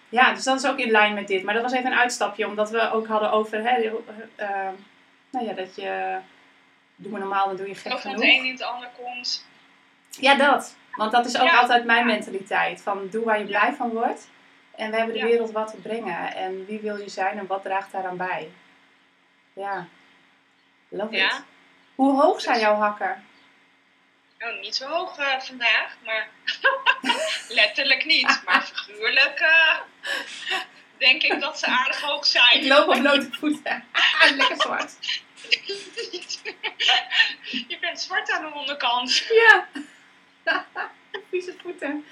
[0.09, 1.43] ja, dus dat is ook in lijn met dit.
[1.43, 4.01] Maar dat was even een uitstapje, omdat we ook hadden over, hè,
[4.35, 4.69] eh,
[5.33, 6.17] nou ja, dat je,
[6.95, 8.37] doe maar normaal, dan doe je gek Of van het genoeg.
[8.39, 9.45] een in het ander komt.
[10.09, 10.75] Ja, dat.
[10.95, 11.59] Want dat is ook Ja.
[11.59, 12.81] altijd mijn mentaliteit.
[12.81, 14.29] Van doe waar je blij van wordt.
[14.75, 15.25] En we hebben de Ja.
[15.25, 16.35] wereld wat te brengen.
[16.35, 18.51] En wie wil je zijn en wat draagt daaraan bij?
[19.53, 19.87] Ja.
[20.89, 21.25] Love Ja.
[21.27, 21.43] it.
[21.95, 23.23] Hoe hoog zijn jouw hakken?
[24.39, 26.27] Nou, niet zo hoog eh, vandaag, maar
[27.49, 28.41] letterlijk niet.
[28.45, 29.77] Maar figuurlijk eh,
[30.97, 32.57] denk ik dat ze aardig hoog zijn.
[32.61, 33.83] Ik loop op blote voeten.
[34.35, 34.91] Lekker zwart.
[37.67, 39.25] Je bent zwart aan de onderkant.
[39.29, 39.67] Ja.
[41.29, 42.05] Vieze voeten.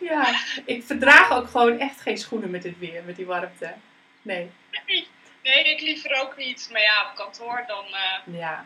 [0.00, 0.34] ja.
[0.64, 3.72] Ik verdraag ook gewoon echt geen schoenen met dit weer, met die warmte.
[4.22, 4.50] Nee.
[5.42, 6.68] Nee, ik liever ook niet.
[6.72, 7.84] Maar ja, op kantoor dan...
[7.86, 8.64] eh, Ja.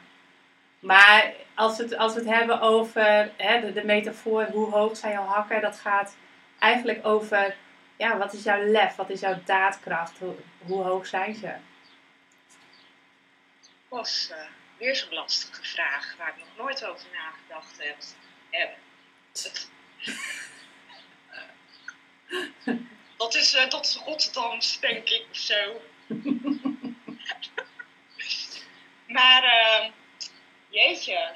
[0.78, 4.96] Maar als we het, als we het hebben over hè, de, de metafoor, hoe hoog
[4.96, 6.16] zijn jouw hakken, dat gaat
[6.58, 7.54] eigenlijk over,
[7.96, 11.54] ja, wat is jouw lef, wat is jouw daadkracht, hoe, hoe hoog zijn ze?
[13.94, 14.46] was eh,
[14.78, 17.96] weer zo'n lastige vraag waar ik nog nooit over nagedacht heb.
[18.50, 18.76] heb.
[23.16, 25.80] Dat is eh, tot Rotterdams, denk ik, of zo.
[29.16, 29.90] maar, eh,
[30.68, 31.34] jeetje.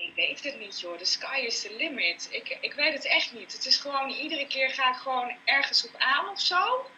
[0.00, 0.98] Ik weet het niet, joh.
[0.98, 2.28] The sky is the limit.
[2.30, 3.52] Ik, ik weet het echt niet.
[3.52, 6.90] Het is gewoon, iedere keer ga ik gewoon ergens op aan of zo.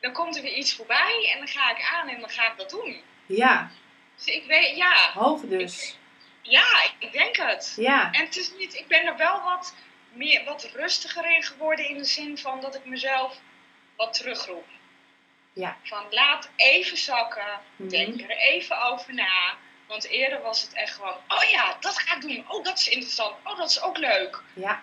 [0.00, 2.56] Dan komt er weer iets voorbij en dan ga ik aan en dan ga ik
[2.58, 3.02] dat doen.
[3.26, 3.70] Ja,
[4.16, 5.96] Dus ik weet, ja, hoog dus.
[6.42, 7.72] ja, ik- denk het.
[7.76, 9.74] Ja, En het is niet, ik ben er wel wat,
[10.12, 13.38] meer, wat rustiger in geworden in de zin van dat ik mezelf
[13.96, 14.66] wat terugroep.
[15.52, 15.76] Ja.
[15.82, 17.88] Van laat even zakken, Mhm.
[17.88, 19.56] denk er even over na.
[19.92, 22.44] Want eerder was het echt gewoon, oh ja, dat ga ik doen.
[22.48, 23.34] Oh, dat is interessant.
[23.44, 24.42] Oh, dat is ook leuk.
[24.54, 24.82] ja,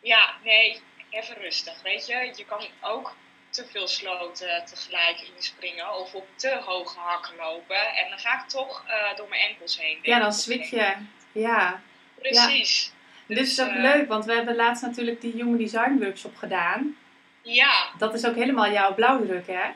[0.00, 0.80] Ja, nee,
[1.10, 1.82] even rustig.
[1.82, 3.14] Weet je, je kan ook
[3.50, 7.86] te veel sloten tegelijk inspringen of op te hoge hakken lopen.
[7.96, 9.98] En dan ga ik toch eh, door mijn enkels heen.
[10.02, 10.94] ja, dan switch je.
[11.32, 11.82] Ja,
[12.18, 12.92] Precies.
[13.26, 16.96] dit is ook eh, leuk, want we hebben laatst natuurlijk die Human Design Workshop gedaan.
[17.42, 19.70] Ja, Dat is ook helemaal jouw blauwdruk, hè?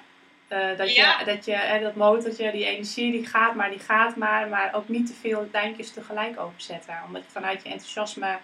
[0.48, 1.24] Eh, dat je, Ja.
[1.24, 4.48] dat, je hè, dat motortje, die energie, die gaat maar, die gaat maar.
[4.48, 7.02] Maar ook niet te veel lijntjes tegelijk openzetten.
[7.06, 8.38] Omdat je vanuit je enthousiasme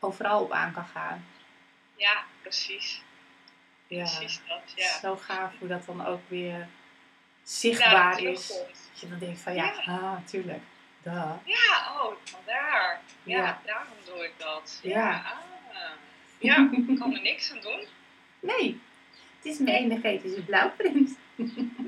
[0.00, 1.26] overal op aan kan gaan.
[1.96, 3.02] ja, precies.
[3.86, 4.98] Ja, Precies dat, ja.
[4.98, 6.68] zo gaaf hoe dat dan ook weer Daar
[7.42, 8.48] zichtbaar is.
[8.48, 9.92] Dat je dan denkt van ja, Ja.
[9.94, 10.62] ah, tuurlijk.
[11.02, 11.30] Duh.
[11.44, 13.00] Ja, oh, vandaar.
[13.22, 13.60] Ja, Ja.
[13.66, 14.80] daarom doe ik dat.
[14.82, 15.10] Ja.
[15.24, 15.90] ah.
[16.38, 17.86] ja ik kan er niks aan doen.
[18.40, 18.80] Nee,
[19.42, 21.18] het is mijn energetische blauwprint.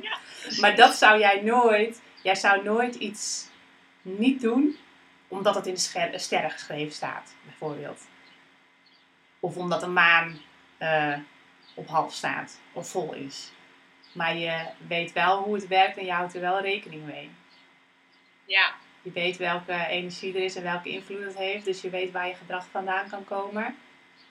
[0.01, 0.19] Ja.
[0.61, 3.49] Maar dat zou jij nooit, jij zou nooit iets
[4.03, 4.77] niet doen
[5.29, 8.07] omdat het in de sterren geschreven staat, bijvoorbeeld.
[9.41, 10.39] Of omdat de maan
[10.79, 11.19] eh,
[11.75, 13.53] op half staat of vol is.
[14.13, 17.31] Maar je weet wel hoe het werkt en je houdt er wel rekening mee.
[18.45, 21.65] Ja, Je weet welke energie er is en welke invloed het heeft.
[21.65, 23.77] Dus je weet waar je gedrag vandaan kan komen.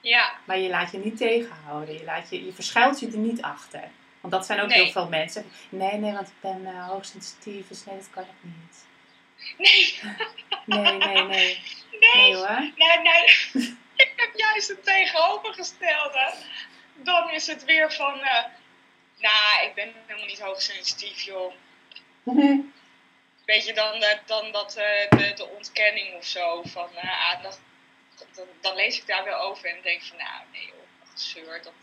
[0.04, 1.94] Ja, Maar je laat je niet tegenhouden.
[1.94, 3.90] Je, laat je, je verschuilt je er niet achter.
[4.22, 4.84] Want dat zijn ook Nee.
[4.84, 5.46] heel veel mensen.
[5.70, 7.68] Nee, nee, want ik ben eh, hoogsensitief.
[7.68, 8.86] Dus nee, dat kan ik niet.
[9.58, 10.00] nee,
[10.66, 11.26] Nee, nee, nee.
[12.00, 12.60] nee, Nee hoor.
[12.76, 13.24] nee, nee.
[14.06, 16.34] ik heb juist het tegenovergestelde.
[16.96, 18.44] Dan is het weer van, eh
[19.18, 21.54] nou, ik ben helemaal niet hoogsensitief, joh.
[23.46, 24.72] Weet je, dan, eh, dan dat,
[25.10, 26.62] de, de ontkenning of zo.
[26.66, 27.44] Van, eh, ah,
[28.36, 31.62] dan, dan lees ik daar weer over en denk van, nou, nee joh, gezeur.
[31.64, 31.74] Dat,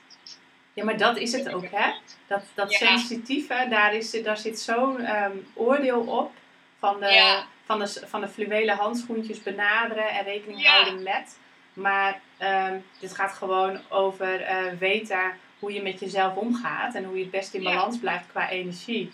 [0.72, 1.92] Ja, maar dat is het ook, hè?
[2.26, 2.76] Dat, dat Ja.
[2.78, 6.32] sensitieve, daar, is, daar zit zo'n ehm, oordeel op.
[6.78, 7.46] Van de, Ja.
[7.64, 10.70] van, de, van de fluwelen handschoentjes benaderen en rekening Ja.
[10.72, 11.38] houden met.
[11.72, 16.94] Maar ehm, dit gaat gewoon over eh, weten hoe je met jezelf omgaat.
[16.94, 19.12] En hoe je het best in balans blijft qua energie.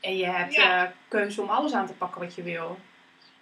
[0.00, 2.78] En je hebt eh, keuze om alles aan te pakken wat je wil.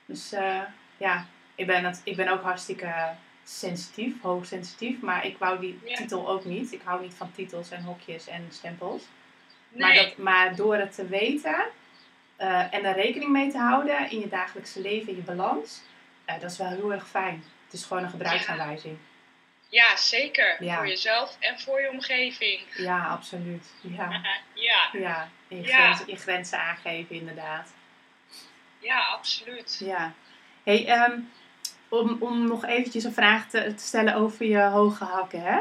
[0.07, 0.61] Dus eh,
[0.97, 2.93] ja, ik ben, het, ik ben ook hartstikke
[3.45, 5.01] sensitief, hoogsensitief.
[5.01, 5.97] Maar ik wou die Ja.
[5.97, 6.73] titel ook niet.
[6.73, 9.03] Ik hou niet van titels en hokjes en stempels.
[9.69, 11.65] Nee, Maar, dat, maar door het te weten
[12.37, 15.81] eh, en er rekening mee te houden in je dagelijkse leven, in je balans,
[16.25, 17.45] eh, dat is wel heel erg fijn.
[17.65, 18.99] Het is gewoon een gebruiksaanwijzing.
[19.69, 20.65] ja, zeker.
[20.65, 20.77] Ja.
[20.77, 22.61] Voor jezelf en voor je omgeving.
[22.77, 23.73] Ja, absoluut.
[23.81, 24.11] Ja,
[24.55, 25.29] ja, ja.
[25.49, 25.63] Je.
[25.65, 27.73] Grenzen, je grenzen aangeven, inderdaad.
[28.79, 29.77] ja, absoluut.
[29.85, 30.13] Ja.
[30.63, 31.21] Hey, ehm,
[31.99, 35.43] om, om nog eventjes een vraag te, te stellen over je hoge hakken.
[35.43, 35.59] Hè?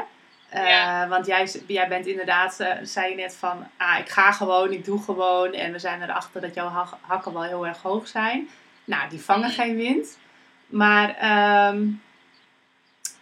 [0.48, 1.08] Eh, Ja.
[1.08, 4.84] Want jij, jij bent inderdaad, eh, zei je net van, ah, ik ga gewoon, ik
[4.84, 5.52] doe gewoon.
[5.52, 8.48] En we zijn erachter dat jouw ha- hakken wel heel erg hoog zijn.
[8.84, 9.54] Nou, die vangen Mhm.
[9.54, 10.18] geen wind.
[10.66, 11.86] Maar ehm,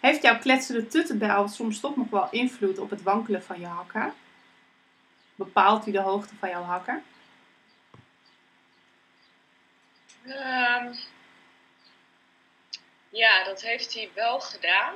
[0.01, 4.13] heeft jouw kletsende tuttenbel soms toch nog wel invloed op het wankelen van je hakken?
[5.35, 7.03] Bepaalt die de hoogte van jouw hakken?
[10.27, 10.93] Ehm,
[13.13, 14.95] ja, dat heeft hij wel gedaan.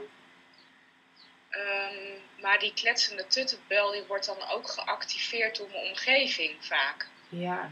[1.51, 7.07] Ehm, maar die kletsende tuttenbel die wordt dan ook geactiveerd door mijn omgeving vaak.
[7.29, 7.71] Ja,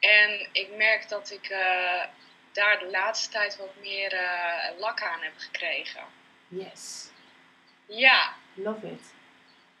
[0.00, 2.04] En ik merk dat ik eh,
[2.52, 6.04] daar de laatste tijd wat meer eh, lak aan heb gekregen.
[6.48, 7.10] yes.
[7.86, 9.14] Ja, Love it.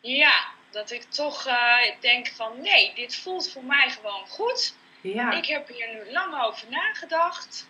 [0.00, 4.74] ja, dat ik toch eh, denk van nee, dit voelt voor mij gewoon goed.
[5.00, 7.66] Ja, Ik heb hier nu lang over nagedacht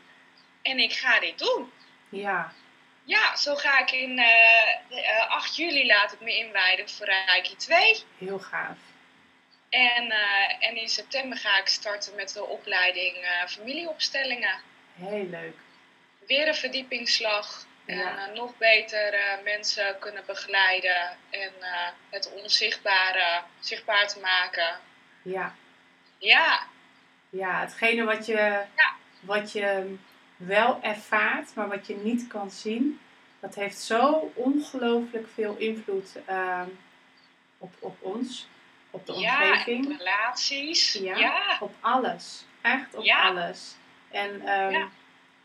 [0.62, 1.72] en ik ga dit doen.
[2.11, 2.53] Ja,
[3.05, 7.07] Ja, zo ga ik in eh, de, eh, 8 juli laat ik me inwijden voor
[7.07, 8.03] Reiki 2.
[8.18, 8.77] heel gaaf.
[9.70, 14.61] En, eh, en in september ga ik starten met de opleiding eh, familieopstellingen.
[14.94, 15.57] Heel leuk.
[16.27, 17.66] Weer een verdiepingsslag.
[17.87, 18.27] En Ja.
[18.29, 24.81] eh, nog beter eh, mensen kunnen begeleiden en eh, het onzichtbare zichtbaar te maken.
[25.23, 25.55] Ja,
[26.18, 26.62] Ja,
[27.31, 28.35] ja hetgene wat je,
[28.77, 28.94] Ja.
[29.20, 29.96] wat je
[30.46, 33.00] wel ervaart, maar wat je niet kan zien,
[33.40, 36.68] dat heeft zo ongelooflijk veel invloed ehm,
[37.59, 38.48] op, op ons,
[38.90, 40.92] op de ja, en omgeving, relaties.
[40.92, 41.16] Ja.
[41.16, 42.44] Ja, op alles.
[42.61, 43.22] Echt op Ja.
[43.29, 43.74] alles.
[44.11, 44.88] En ehm, Ja.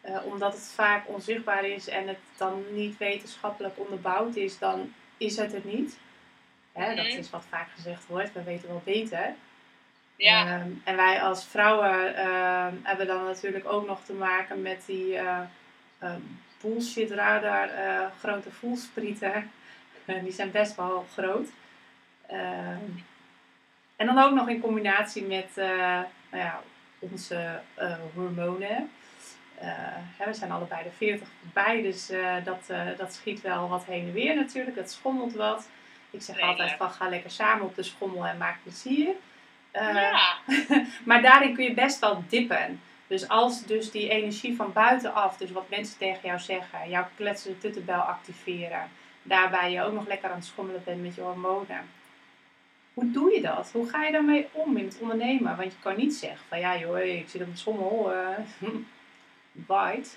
[0.02, 5.38] eh, omdat het vaak onzichtbaar is en het dan niet wetenschappelijk onderbouwd is, dan is
[5.38, 5.98] het er niet.
[6.74, 7.18] Hè, Dat Mhm.
[7.18, 9.36] is wat vaak gezegd wordt, we weten wel beter.
[10.16, 14.84] Ja, Ehm, en wij als vrouwen ehm, hebben dan natuurlijk ook nog te maken met
[14.86, 16.20] die ehm,
[16.62, 19.52] bullshit radar eh, grote voelsprieten.
[20.24, 21.48] Die zijn best wel groot.
[23.96, 25.68] En dan ook nog in combinatie met eh,
[26.32, 26.62] nou ja,
[27.00, 27.60] onze
[28.14, 28.90] hormonen.
[30.18, 32.12] Hè, we zijn allebei de 40 voorbij, dus
[32.44, 34.76] dat, dat schiet wel wat heen en weer natuurlijk.
[34.76, 35.70] Dat schommelt wat.
[36.10, 39.16] Ik zeg altijd van ga lekker samen op de schommel en maak plezier.
[39.76, 40.38] Eh, ja,
[41.06, 42.82] maar daarin kun je best wel dippen.
[43.08, 47.58] Dus als dus die energie van buitenaf, dus wat mensen tegen jou zeggen, jouw kletsende
[47.58, 48.90] tuttenbel activeren,
[49.24, 51.90] daarbij je ook nog lekker aan het schommelen bent met je hormonen.
[52.94, 53.70] Hoe doe je dat?
[53.72, 55.58] Hoe ga je daarmee om in het ondernemen?
[55.58, 58.38] Want je kan niet zeggen van ja joh, ik zit op de schommel, eh
[59.52, 60.10] bite.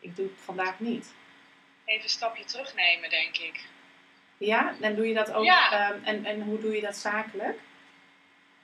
[0.00, 1.12] Ik doe het vandaag niet.
[1.84, 3.64] even een stapje terugnemen, denk ik.
[4.38, 5.70] Ja, en doe je dat ook, Ja.
[5.90, 7.58] ehm, en, en hoe doe je dat zakelijk?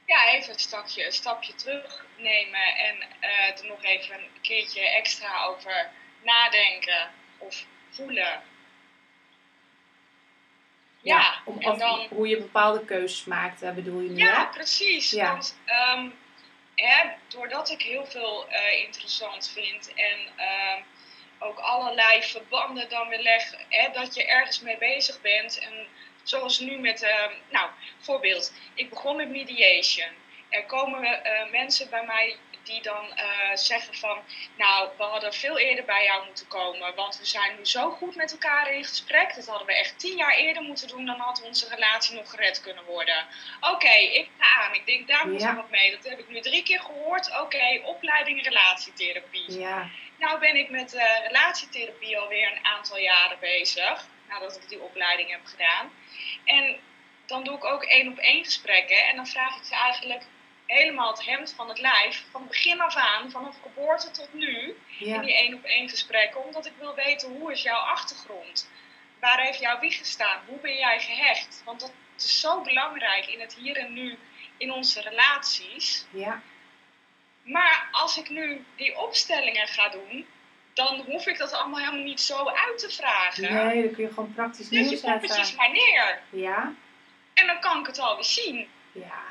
[0.06, 5.44] Ja, even een stapje, een stapje terugnemen en eh, er nog even een keertje extra
[5.44, 5.90] over
[6.22, 8.42] nadenken of voelen.
[11.00, 14.20] Ja, om, en dan, hoe je bepaalde keuzes maakt, bedoel je nu?
[14.20, 14.30] hè?
[14.30, 15.10] ja precies.
[15.10, 15.30] Ja.
[15.30, 16.08] Want ehm,
[16.74, 20.82] hè, doordat ik heel veel eh, interessant vind en ehm,
[21.38, 25.58] ook allerlei verbanden dan weer leg, hè, dat je ergens mee bezig bent.
[25.58, 25.86] En
[26.24, 30.08] zoals nu met, ehm, nou, voorbeeld, ik begon met mediation.
[30.48, 34.18] Er komen eh, mensen bij mij die dan eh, zeggen van,
[34.56, 38.16] nou, we hadden veel eerder bij jou moeten komen, want we zijn nu zo goed
[38.16, 39.34] met elkaar in gesprek.
[39.34, 42.60] Dat hadden we echt tien jaar eerder moeten doen, dan had onze relatie nog gered
[42.60, 43.26] kunnen worden.
[43.60, 44.74] Oké, ik ga aan.
[44.74, 45.50] Ik denk, daar moet Ja.
[45.50, 45.90] ik wat mee.
[45.90, 47.40] Dat heb ik nu drie keer gehoord.
[47.40, 49.58] Oké, opleiding relatietherapie.
[49.58, 54.80] Ja, Nou ben ik met eh, relatietherapie alweer een aantal jaren bezig, nadat ik die
[54.80, 55.92] opleiding heb gedaan.
[56.44, 56.80] En
[57.26, 60.22] dan doe ik ook één op één gesprekken en dan vraag ik ze eigenlijk
[60.66, 65.20] helemaal het hemd van het lijf, van begin af aan, vanaf geboorte tot nu, in
[65.20, 68.70] die één op één gesprekken, omdat ik wil weten hoe is jouw achtergrond?
[69.20, 70.42] Waar heeft jouw wieg gestaan?
[70.46, 71.62] Hoe ben jij gehecht?
[71.64, 74.18] Want dat is zo belangrijk in het hier en nu
[74.56, 76.06] in onze relaties.
[76.10, 76.42] ja,
[77.42, 80.26] Maar als ik nu die opstellingen ga doen,
[80.74, 83.42] dan hoef ik dat allemaal helemaal niet zo uit te vragen.
[83.54, 85.56] Nee, dan kun je gewoon praktisch Zet je poppetjes neerzetten.
[85.56, 86.20] maar neer.
[86.30, 86.72] Ja,
[87.34, 88.68] En dan kan ik het alweer zien.
[88.92, 89.22] ja.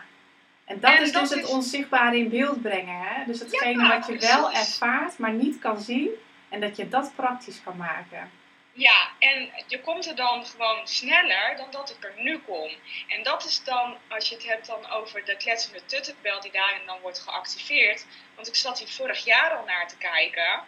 [0.65, 2.99] En dat En is dat dus het onzichtbare in beeld brengen.
[3.01, 3.25] Hè?
[3.25, 4.73] Dus hetgene Ja, wat je wel precies.
[4.73, 6.09] ervaart, maar niet kan zien.
[6.49, 8.31] En dat je dat praktisch kan maken.
[8.73, 12.69] Ja, en je komt er dan gewoon sneller dan dat ik er nu kom.
[13.07, 16.85] En dat is dan, als je het hebt dan over de kletsende tuttenbel die daarin
[16.85, 18.05] dan wordt geactiveerd.
[18.35, 20.59] Want ik zat hier vorig jaar al naar te kijken.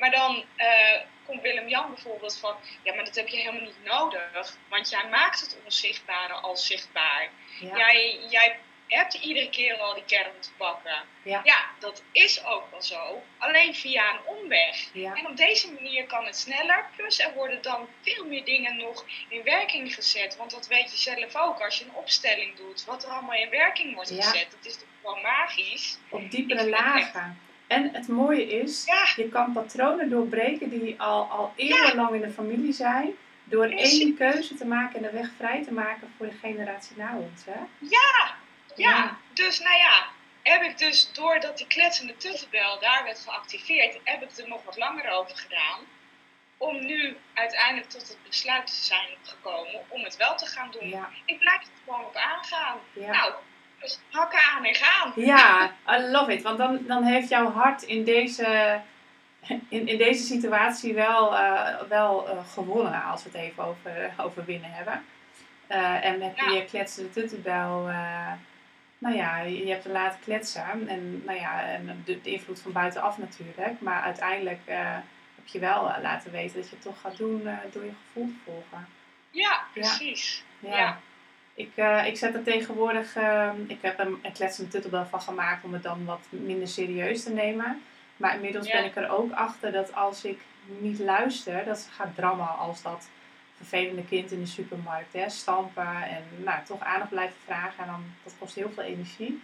[0.00, 4.56] Maar dan eh, komt Willem-Jan bijvoorbeeld van, ja, maar dat heb je helemaal niet nodig.
[4.68, 7.28] Want jij maakt het onzichtbare al zichtbaar.
[7.60, 10.94] Ja, Jij, jij hebt iedere keer al die kern te pakken.
[11.22, 11.40] Ja.
[11.44, 13.22] ja, dat is ook wel zo.
[13.38, 14.88] Alleen via een omweg.
[14.92, 15.14] Ja.
[15.14, 16.86] En op deze manier kan het sneller.
[16.96, 20.36] Plus er worden dan veel meer dingen nog in werking gezet.
[20.36, 22.84] Want dat weet je zelf ook als je een opstelling doet.
[22.84, 24.22] Wat er allemaal in werking wordt Ja.
[24.22, 24.50] gezet.
[24.50, 25.98] Dat is toch gewoon magisch.
[26.08, 27.40] Op diepere lagen.
[27.70, 29.08] En het mooie is, Ja.
[29.16, 33.10] je kan patronen doorbreken die al, al eeuwenlang in de familie zijn.
[33.44, 37.16] Door één keuze te maken en de weg vrij te maken voor de generatie na
[37.16, 37.44] ons.
[37.44, 37.60] Hè?
[37.78, 38.34] Ja,
[38.76, 39.16] Ja.
[39.32, 40.06] dus nou ja.
[40.42, 44.76] Heb ik dus, doordat die kletsende tuttenbel daar werd geactiveerd, heb ik er nog wat
[44.76, 45.80] langer over gedaan.
[46.56, 50.88] Om nu uiteindelijk tot het besluit te zijn gekomen om het wel te gaan doen.
[50.88, 51.08] Ja.
[51.24, 52.78] Ik blijf er gewoon op aangaan.
[52.92, 53.10] Ja.
[53.10, 53.32] Nou,
[53.80, 55.12] dus hakken aan en gaan.
[55.16, 56.42] Ja, I love it.
[56.42, 58.80] Want dan, dan heeft jouw hart in deze,
[59.68, 64.44] in, in deze situatie wel, eh, wel eh, gewonnen, als we het even over, over
[64.44, 65.04] winnen hebben.
[65.66, 66.50] Eh, en je Ja.
[66.50, 67.90] je kletsende tuttenbel,
[68.98, 70.88] nou ja, je hebt er laten kletsen.
[70.88, 73.80] En nou ja, en de, de invloed van buitenaf natuurlijk.
[73.80, 74.60] Maar uiteindelijk
[75.34, 78.34] heb je wel laten weten dat je het toch gaat doen door je gevoel te
[78.44, 78.86] volgen.
[79.30, 80.44] Ja, precies.
[80.58, 80.76] Ja.
[80.78, 80.98] Ja.
[81.60, 85.64] Ik, eh, ik zet er tegenwoordig, eh, ik heb er een kletsende tuttelbel van gemaakt
[85.64, 87.82] om het dan wat minder serieus te nemen.
[88.16, 88.76] Maar inmiddels Ja.
[88.76, 90.38] ben ik er ook achter dat als ik
[90.78, 93.08] niet luister, dat gaat drammen als dat
[93.56, 95.12] vervelende kind in de supermarkt.
[95.12, 97.84] Hè, stampen en nou, toch aandacht blijven vragen.
[97.84, 99.42] En dan, dat kost heel veel energie.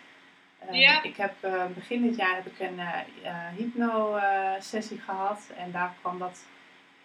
[0.58, 1.02] Eh, Ja.
[1.02, 5.40] Ik heb eh, begin dit jaar heb ik een eh, hypno-sessie gehad.
[5.56, 6.44] En daar kwam dat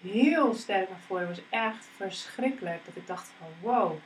[0.02, 1.28] heel sterk naar voren.
[1.28, 2.86] Het was echt verschrikkelijk.
[2.86, 3.98] Dat ik dacht van wow,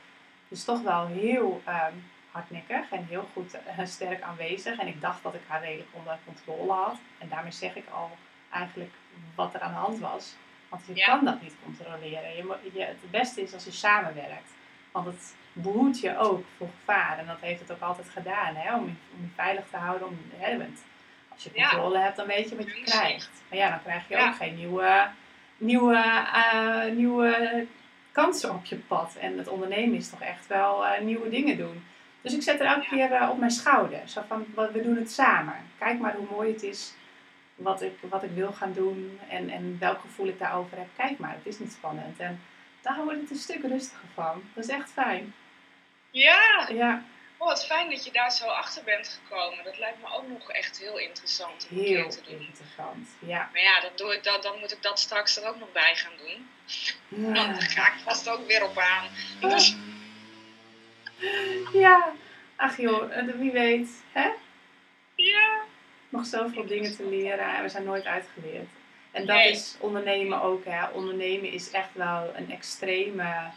[0.48, 1.92] is toch wel heel ehm,
[2.30, 4.78] hardnekkig en heel goed eh, sterk aanwezig.
[4.78, 6.96] En ik dacht dat ik haar redelijk onder controle had.
[7.18, 8.10] En daarmee zeg ik al
[8.50, 8.92] eigenlijk
[9.34, 10.34] wat er aan de hand was.
[10.68, 11.06] Want je Ja.
[11.06, 12.36] kan dat niet controleren.
[12.36, 14.50] Je, het beste is als je samenwerkt.
[14.92, 17.18] Want het behoedt je ook voor gevaar.
[17.18, 18.54] En dat heeft het ook altijd gedaan.
[18.54, 18.74] Hè?
[18.74, 20.06] Om, je, om je veilig te houden.
[20.08, 20.84] Om, hè, want
[21.28, 21.68] als je Ja.
[21.68, 23.30] controle hebt, dan weet je wat je krijgt.
[23.48, 24.28] Maar ja, dan krijg je Ja.
[24.28, 25.08] ook geen nieuwe,
[25.56, 25.96] nieuwe,
[26.34, 27.66] eh, nieuwe
[28.16, 29.16] kansen op je pad.
[29.20, 31.86] En het ondernemen is toch echt wel eh, nieuwe dingen doen.
[32.20, 34.08] Dus ik zet er elke keer eh, op mijn schouder.
[34.08, 35.54] Zo van, we doen het samen.
[35.78, 36.94] Kijk maar hoe mooi het is
[37.54, 40.86] wat ik, wat ik wil gaan doen en, en welk gevoel ik daarover heb.
[40.96, 42.18] Kijk maar, het is niet spannend.
[42.18, 42.40] En
[42.80, 44.42] daar wordt het een stuk rustiger van.
[44.54, 45.34] Dat is echt fijn.
[46.10, 47.02] Ja, Ja,
[47.36, 49.64] oh, wat fijn dat je daar zo achter bent gekomen.
[49.64, 52.40] Dat lijkt me ook nog echt heel interessant om een heel keer te doen.
[52.40, 53.08] interessant.
[53.18, 53.48] Ja.
[53.52, 55.94] Maar ja, dan, doe ik dat, dan moet ik dat straks er ook nog bij
[55.94, 56.48] gaan doen.
[57.08, 57.32] Ja.
[57.32, 59.08] Dan ga ik vast ook weer op aan.
[59.40, 59.76] Dus
[61.72, 62.12] ja.
[62.56, 64.02] Ach joh, wie weet.
[64.12, 64.28] Hè?
[65.14, 65.58] ja,
[66.08, 68.68] nog zoveel dingen te leren en we zijn nooit uitgeleerd.
[69.10, 69.50] En dat Nee.
[69.50, 70.64] is ondernemen ook.
[70.64, 70.86] Hè.
[70.88, 73.50] Ondernemen is echt wel een extreme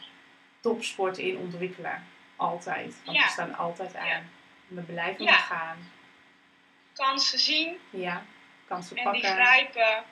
[0.59, 2.03] topsport in ontwikkelen.
[2.35, 2.95] Altijd.
[3.05, 3.23] Want Ja.
[3.23, 4.07] we staan altijd aan.
[4.07, 4.21] Ja.
[4.67, 5.31] We blijven Ja.
[5.33, 5.77] gaan.
[6.93, 8.23] kansen zien Ja,
[8.67, 9.43] kansen en die pakken.
[9.43, 10.03] grijpen.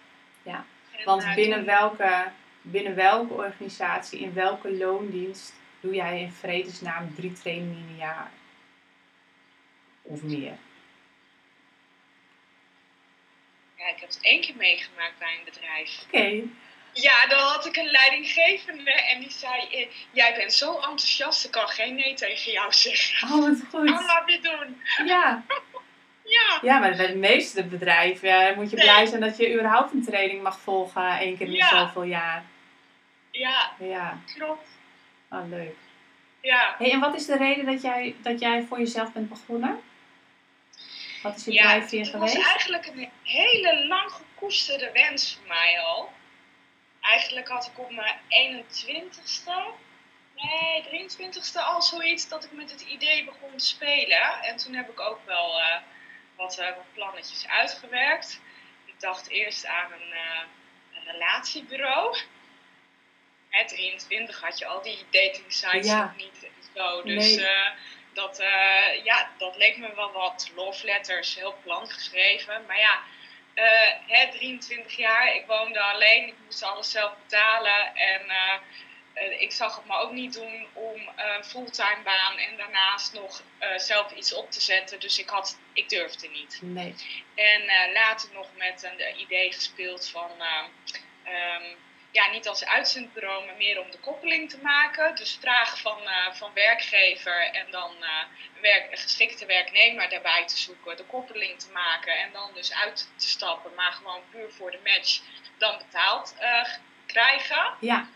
[0.43, 0.65] Ja,
[0.97, 2.23] En, Want eh, binnen welke,
[2.71, 8.31] binnen welke organisatie, in welke loondienst doe jij in vredesnaam drie trainingen in een jaar?
[10.01, 10.57] Of meer?
[13.77, 16.03] Ja, ik heb het één keer meegemaakt bij een bedrijf.
[16.07, 16.41] Oké.
[16.93, 21.51] Ja, dan had ik een leidinggevende en die zei: eh, Jij bent zo enthousiast, ik
[21.51, 23.31] kan geen nee tegen jou zeggen.
[23.33, 23.89] Oh, wat goed.
[23.91, 24.81] Allemaal weer doen.
[25.05, 25.43] Ja.
[26.29, 29.93] Ja, Ja, maar bij de meeste bedrijven eh, moet je blij zijn dat je überhaupt
[29.93, 31.69] een training mag volgen één keer in Ja.
[31.69, 32.43] zoveel jaar.
[33.37, 34.67] Ja, Ja, klopt.
[35.29, 35.75] oh, leuk.
[36.41, 36.75] Ja.
[36.77, 39.81] Hey, en wat is de reden dat jij, dat jij voor jezelf bent begonnen?
[41.21, 42.47] Wat is je Ja, drijfveer het was geweest?
[42.51, 46.11] eigenlijk een hele lang gekoesterde wens voor mij al.
[47.01, 49.53] Eigenlijk had ik op mijn 21ste,
[50.35, 54.41] nee 23ste al zoiets dat ik met het idee begon te spelen.
[54.41, 55.75] En toen heb ik ook wel eh,
[56.35, 58.41] wat, eh, wat plannetjes uitgewerkt.
[58.85, 60.39] Ik dacht eerst aan een, eh,
[60.95, 62.17] een relatiebureau.
[63.57, 66.03] Hè, 23 had je al die dating sites Ja.
[66.03, 67.01] nog niet en zo.
[67.03, 67.45] Dus Nee.
[67.47, 67.69] eh,
[68.13, 70.51] dat, eh, ja, dat leek me wel wat.
[70.55, 72.65] Love letters, heel plat geschreven.
[72.67, 72.99] Maar ja,
[73.53, 77.95] eh, hè, 23 jaar, ik woonde alleen, ik moest alles zelf betalen.
[77.95, 78.21] En
[79.39, 83.41] ik zag het me ook niet doen om een fulltime baan en daarnaast nog
[83.77, 84.99] zelf iets op te zetten.
[84.99, 86.59] Dus ik, had, ik durfde niet.
[86.61, 86.95] Nee.
[87.35, 90.63] En later nog met een idee gespeeld van, eh,
[91.23, 91.75] ehm,
[92.11, 95.15] ja, niet als uitzendbureau, maar meer om de koppeling te maken.
[95.15, 98.23] Dus vraag van, eh, van werkgever en dan eh,
[98.61, 103.09] werk, een geschikte werknemer daarbij te zoeken, de koppeling te maken en dan dus uit
[103.15, 105.19] te stappen, maar gewoon puur voor de match
[105.57, 106.63] dan betaald eh,
[107.05, 107.73] krijgen.
[107.79, 108.07] Ja,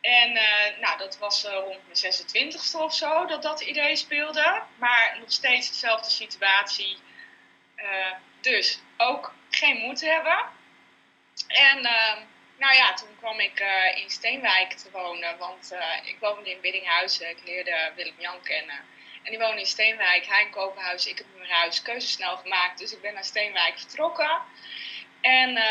[0.00, 0.32] En
[0.80, 4.62] nou, dat was rond mijn 26e of zo dat dat idee speelde.
[4.76, 6.98] Maar nog steeds dezelfde situatie.
[8.40, 10.38] Dus ook geen moed hebben.
[11.46, 11.88] En
[12.60, 15.38] nou ja, toen kwam ik in Steenwijk te wonen.
[15.38, 17.30] Want ik woonde in Biddinghuizen.
[17.30, 18.76] Ik leerde Willem-Jan kennen.
[19.22, 20.26] En die woonde in Steenwijk.
[20.26, 21.06] Hij in Kopenhuis.
[21.06, 22.78] Ik heb mijn huis keuze snel gemaakt.
[22.78, 24.42] Dus ik ben naar Steenwijk vertrokken.
[25.20, 25.62] En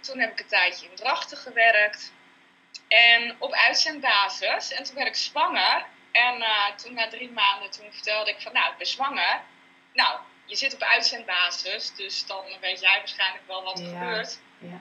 [0.00, 2.12] toen heb ik een tijdje in Drachten gewerkt.
[2.88, 4.72] En op uitzendbasis.
[4.72, 5.86] En toen werd ik zwanger.
[6.12, 6.44] En
[6.76, 9.40] toen na drie maanden, toen vertelde ik van, nou, ik ben zwanger.
[9.92, 14.40] Nou, je zit op uitzendbasis, dus dan weet jij waarschijnlijk wel wat er gebeurt.
[14.58, 14.80] Ja.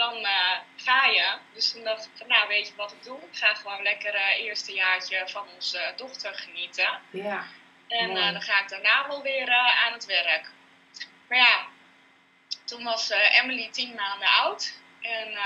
[0.00, 1.38] Dan uh, ga je.
[1.54, 3.18] Dus toen dacht ik van, nou, weet je wat ik doe?
[3.30, 7.00] Ik ga gewoon lekker uh, eerste jaartje van onze dochter genieten.
[7.10, 7.44] Ja.
[7.88, 10.50] En dan ga ik daarna wel weer aan het werk.
[11.28, 11.66] Maar ja,
[12.64, 14.72] toen was Emily tien maanden oud.
[15.00, 15.38] En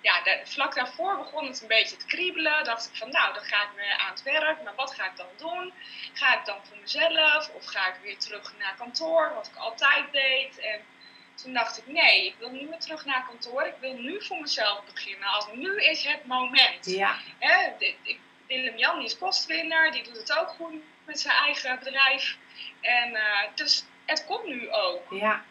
[0.00, 2.64] ja, de, vlak daarvoor begon het een beetje te kriebelen.
[2.64, 4.62] Dacht ik van, nou, dan ga ik weer aan het werk.
[4.62, 5.72] Maar wat ga ik dan doen?
[6.12, 7.48] Ga ik dan voor mezelf?
[7.48, 10.58] Of ga ik weer terug naar kantoor, wat ik altijd deed?
[10.58, 10.80] En
[11.42, 13.62] toen dacht ik, nee, ik wil niet meer terug naar kantoor.
[13.62, 15.28] Ik wil nu voor mezelf beginnen.
[15.28, 16.86] Als nu is het moment.
[16.86, 17.16] Ja.
[17.38, 17.70] Hè,
[18.46, 19.92] Willem-Jan is kostwinner.
[19.92, 20.74] Die doet het ook goed
[21.04, 22.36] met zijn eigen bedrijf.
[22.80, 23.20] En uh,
[23.54, 25.06] dus het komt nu ook.
[25.10, 25.44] Ja.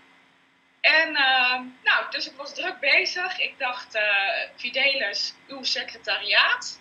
[0.82, 3.40] En uh, nou, dus ik was druk bezig.
[3.40, 4.02] Ik dacht, uh,
[4.56, 6.80] Fidelis, uw secretariaat.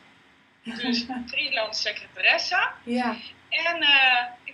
[0.63, 2.71] Dus freelance secretaresse.
[2.85, 3.17] Ja.
[3.49, 3.83] En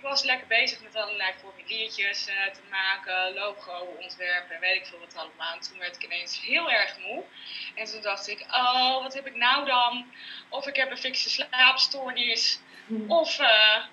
[0.03, 5.15] was lekker bezig met allerlei formuliertjes te maken, logo ontwerpen en weet ik veel wat
[5.15, 5.53] allemaal.
[5.53, 7.23] En toen werd ik ineens heel erg moe.
[7.75, 10.05] En toen dacht ik, oh, wat heb ik nou dan?
[10.49, 12.59] Of ik heb een fikse slaapstoornis.
[12.87, 13.11] Hm.
[13.11, 13.39] Of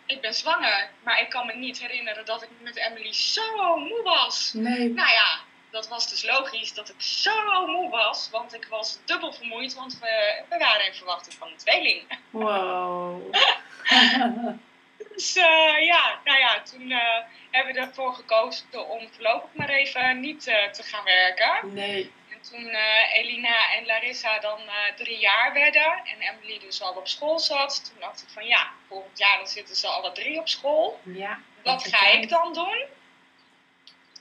[0.07, 4.03] ik ben zwanger, maar ik kan me niet herinneren dat ik met Emily zo moe
[4.03, 4.53] was.
[4.55, 4.89] Nee.
[4.89, 5.41] Nou ja,
[5.71, 9.99] dat was dus logisch dat ik zo moe was, want ik was dubbel vermoeid, want
[9.99, 12.19] we, we waren in verwachting van een tweeling.
[12.31, 13.35] Wow.
[15.15, 17.19] dus uh, ja, nou ja, toen uh,
[17.51, 21.75] hebben we ervoor gekozen om voorlopig maar even niet uh, te gaan werken.
[21.75, 22.13] Nee.
[22.31, 22.75] En toen
[23.13, 24.61] Elina en Larissa dan
[24.97, 28.71] drie jaar werden en Emily dus al op school zat, toen dacht ik van ja,
[28.89, 31.01] volgend jaar dan zitten ze alle drie op school.
[31.05, 31.41] Ja.
[31.63, 32.85] Wat ga ik dan doen?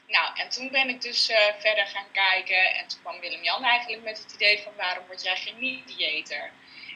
[0.08, 1.26] Nou, en toen ben ik dus
[1.60, 2.74] verder gaan kijken.
[2.74, 6.52] En toen kwam Willem-Jan eigenlijk met het idee van waarom word jij geen mediator?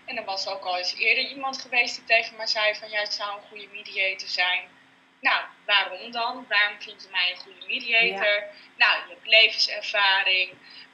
[0.05, 3.05] En er was ook al eens eerder iemand geweest die tegen mij zei van jij
[3.05, 4.61] zou een goede mediator zijn.
[5.19, 6.45] Nou, waarom dan?
[6.49, 8.43] Waarom vind je mij een goede mediator?
[8.77, 10.51] Nou, je hebt levenservaring,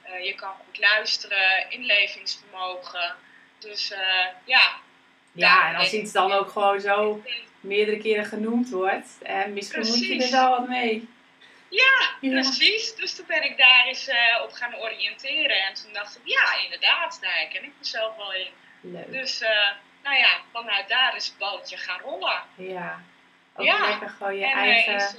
[0.08, 3.14] uh, je kan goed luisteren, inlevingsvermogen.
[3.58, 3.98] Dus uh,
[4.44, 4.78] ja.
[5.32, 7.22] Ja, en als iets dan ook gewoon zo
[7.60, 11.08] meerdere keren genoemd wordt, en misschien moet je er wel wat mee.
[11.68, 12.94] Ja, precies.
[12.94, 15.62] Dus toen ben ik daar eens uh, op gaan oriënteren.
[15.62, 18.50] En toen dacht ik, ja, inderdaad, daar ken ik mezelf wel in.
[18.80, 19.12] Leuk.
[19.12, 19.48] Dus, uh,
[20.02, 22.42] nou ja, vanuit daar is het balletje gaan rollen.
[22.54, 23.02] Ja,
[23.54, 23.88] ook ja.
[23.88, 25.14] lekker gewoon je eigen, is,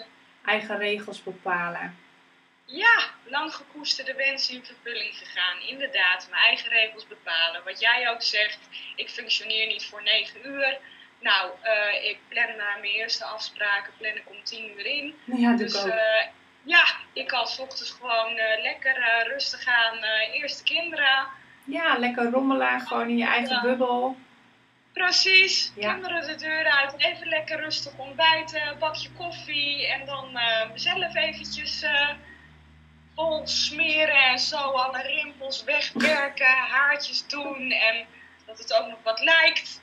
[0.45, 1.97] eigen regels bepalen.
[2.66, 5.59] Ja, lang gekoesterde wensen in vervulling gegaan.
[5.59, 7.64] Inderdaad, mijn eigen regels bepalen.
[7.64, 8.59] Wat jij ook zegt,
[8.95, 10.78] ik functioneer niet voor negen uur.
[11.20, 15.16] Nou, uh, ik plan mijn eerste afspraken plan ik om tien uur in.
[15.26, 16.22] Ja, dus uh,
[16.64, 21.28] ja, ik kan s ochtends gewoon uh, lekker rustig aan, eerste kinderen.
[21.72, 24.16] Ja, lekker rommelen, gewoon in je eigen bubbel.
[24.94, 30.38] Precies, kinderen de deur uit, even lekker rustig ontbijten, bakje koffie en dan
[30.72, 31.86] mezelf eventjes
[33.16, 38.06] vol smeren en zo, alle rimpels wegwerken, haartjes doen en
[38.46, 39.80] dat het ook nog wat lijkt.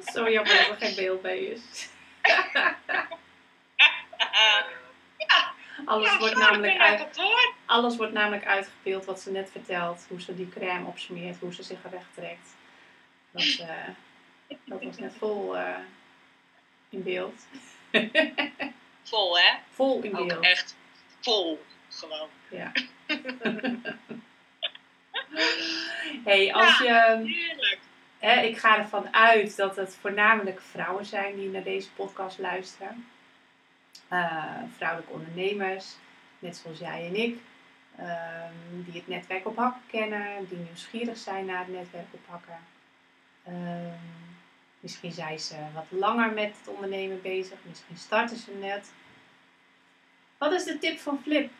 [0.12, 1.88] Zo jammer dat er geen beeld bij is.
[5.84, 7.20] Alles, wordt namelijk uit,
[7.66, 10.06] alles wordt namelijk uitgebeeld wat ze net vertelt.
[10.08, 12.56] Hoe ze die crème opsmeert, hoe ze zich recht trekt.
[13.30, 13.88] Dat, uh,
[14.64, 15.76] dat was net vol uh,
[16.88, 17.46] in beeld.
[19.10, 19.56] vol, hè?
[19.70, 20.40] Vol in beeld.
[20.40, 20.76] Echt
[21.20, 22.28] vol, gewoon.
[22.50, 22.72] Ja.
[26.24, 27.22] hey, als je...
[27.24, 27.78] Heerlijk.
[28.18, 33.06] Hè, ik ga ervan uit dat het voornamelijk vrouwen zijn die naar deze podcast luisteren.
[34.12, 35.96] Uh, vrouwelijke ondernemers,
[36.38, 37.38] net zoals jij en ik,
[37.96, 42.58] ehm, die het netwerk op hakken kennen, die nieuwsgierig zijn naar het netwerk op hakken.
[43.44, 43.98] Ehm,
[44.80, 48.92] misschien zijn ze wat langer met het ondernemen bezig, misschien starten ze net.
[50.38, 51.50] Wat is de tip van Flip?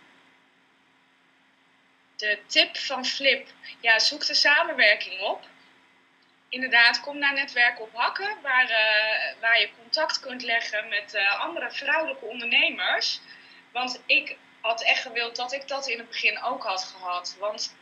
[2.16, 3.48] De tip van Flip,
[3.80, 5.48] ja, zoek de samenwerking op
[6.50, 11.40] inderdaad, kom naar Netwerk op Hakken, waar, uh, waar je contact kunt leggen met uh,
[11.40, 13.20] andere vrouwelijke ondernemers.
[13.72, 17.36] Want ik had echt gewild dat ik dat in het begin ook had gehad.
[17.38, 17.76] Want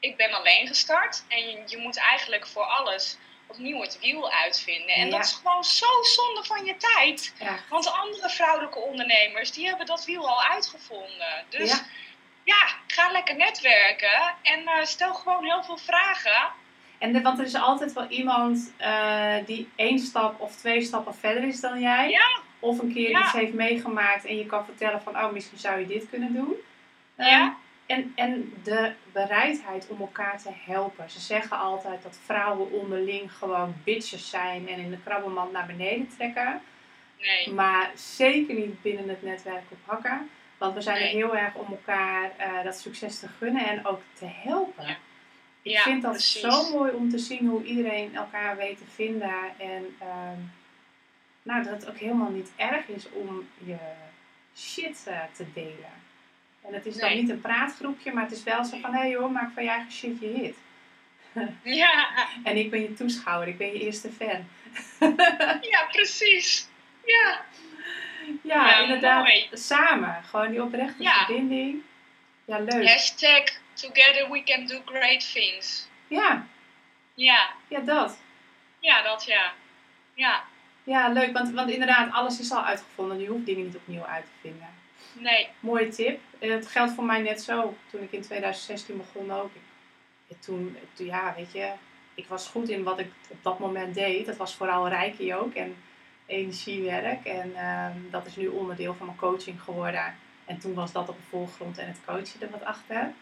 [0.00, 3.16] ik ben alleen gestart en je, je moet eigenlijk voor alles
[3.46, 4.94] opnieuw het wiel uitvinden.
[4.94, 5.10] En Ja.
[5.16, 7.34] dat is gewoon zo zonde van je tijd.
[7.38, 7.58] Ja.
[7.68, 11.44] Want andere vrouwelijke ondernemers, die hebben dat wiel al uitgevonden.
[11.48, 11.84] Dus Ja.
[12.44, 16.52] ja, ga lekker netwerken en eh, stel gewoon heel veel vragen.
[17.00, 21.14] En de, want er is altijd wel iemand eh, die één stap of twee stappen
[21.14, 22.10] verder is dan jij.
[22.10, 22.38] Ja.
[22.58, 23.20] Of een keer Ja.
[23.22, 26.54] iets heeft meegemaakt en je kan vertellen van, oh, misschien zou je dit kunnen doen.
[27.16, 27.26] Ja.
[27.26, 27.50] Ehm,
[27.86, 31.10] en, en de bereidheid om elkaar te helpen.
[31.10, 36.08] Ze zeggen altijd dat vrouwen onderling gewoon bitches zijn en in de krabbelmand naar beneden
[36.16, 36.60] trekken.
[37.20, 40.30] Nee, Maar zeker niet binnen het netwerk op hakken.
[40.58, 44.00] Want we zijn er heel erg om elkaar eh, dat succes te gunnen en ook
[44.12, 44.86] te helpen.
[44.86, 44.96] Ja.
[45.62, 46.40] Ik Ja, vind dat precies.
[46.40, 49.34] zo mooi om te zien hoe iedereen elkaar weet te vinden.
[49.58, 50.38] En ehm,
[51.42, 53.76] nou, dat het ook helemaal niet erg is om je
[54.56, 55.92] shit eh, te delen.
[56.62, 59.10] En het is dan niet een praatgroepje, maar het is wel zo van: hé hey
[59.10, 60.56] joh, maak van je eigen shit je hit.
[61.62, 62.08] ja,
[62.44, 64.44] En ik ben je toeschouwer, ik ben je eerste fan.
[65.70, 66.68] ja, precies.
[67.06, 67.40] Ja,
[68.42, 69.18] Ja, Ja, inderdaad.
[69.22, 69.48] mooi.
[69.52, 70.22] Samen.
[70.24, 71.24] Gewoon die oprechte Ja.
[71.24, 71.82] verbinding.
[72.44, 72.88] Ja, leuk.
[72.88, 73.44] hashtag
[73.80, 75.88] together we can do great things.
[76.08, 76.46] Ja,
[77.14, 78.18] Ja, ja, dat.
[78.78, 79.52] ja, dat ja.
[80.14, 80.44] Ja,
[80.84, 81.32] Ja, leuk.
[81.32, 83.20] Want, want inderdaad, alles is al uitgevonden.
[83.20, 84.68] Je hoeft dingen niet opnieuw uit te vinden.
[85.12, 86.20] nee, Mooie tip.
[86.38, 87.76] En Het geldt voor mij net zo.
[87.90, 89.50] Toen ik in 2016 begon ook.
[90.26, 91.72] Ik, toen, toen, ja, weet je.
[92.14, 94.26] Ik was goed in wat ik op dat moment deed.
[94.26, 95.54] Dat was vooral reiki ook.
[95.54, 95.76] En
[96.26, 97.24] energiewerk.
[97.24, 100.14] En ehm, dat is nu onderdeel van mijn coaching geworden.
[100.44, 103.12] En toen was dat op de voorgrond en het coachen er wat achter.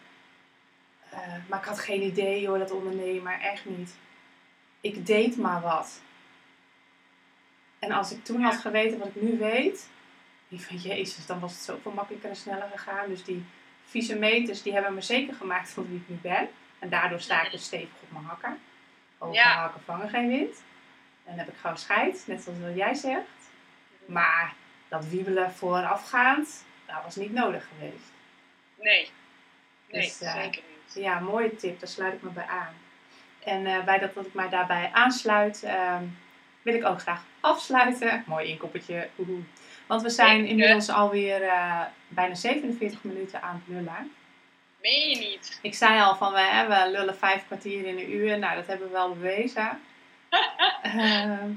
[1.09, 3.39] Eh, maar ik had geen idee hoor, dat ondernemer.
[3.41, 3.95] Echt niet.
[4.81, 6.01] Ik deed maar wat.
[7.79, 9.89] En als ik toen had geweten wat ik nu weet.
[10.47, 13.09] Ik van jezus, dan was het zoveel makkelijker en sneller gegaan.
[13.09, 13.45] Dus die
[13.85, 16.49] vieze meters, die hebben me zeker gemaakt tot wie ik nu ben.
[16.79, 18.59] En daardoor sta ik dus stevig op mijn hakken.
[19.17, 19.59] Hoge Ja.
[19.61, 20.55] hakken vangen geen wind.
[21.23, 23.27] En dan heb ik gewoon scheid, net zoals wat jij zegt.
[24.05, 24.53] Maar
[24.87, 28.11] dat wiebelen voorafgaand, dat was niet nodig geweest.
[28.75, 29.11] nee.
[29.91, 30.61] Nee, Dus, eh, zeker
[30.93, 32.73] Ja, mooie tip, daar sluit ik me bij aan.
[33.43, 36.03] En eh, bij dat, dat ik mij daarbij aansluit, ehm,
[36.61, 38.23] wil ik ook graag afsluiten.
[38.27, 39.09] Mooi inkoppertje.
[39.19, 39.41] oehoe.
[39.87, 44.11] Want we zijn inmiddels alweer eh bijna 47 minuten aan het lullen.
[44.81, 45.59] Meen je niet?
[45.61, 48.39] Ik zei al van we, hè, we lullen vijf kwartier in een uur.
[48.39, 49.79] Nou, dat hebben we wel bewezen.
[50.81, 51.51] Ehm,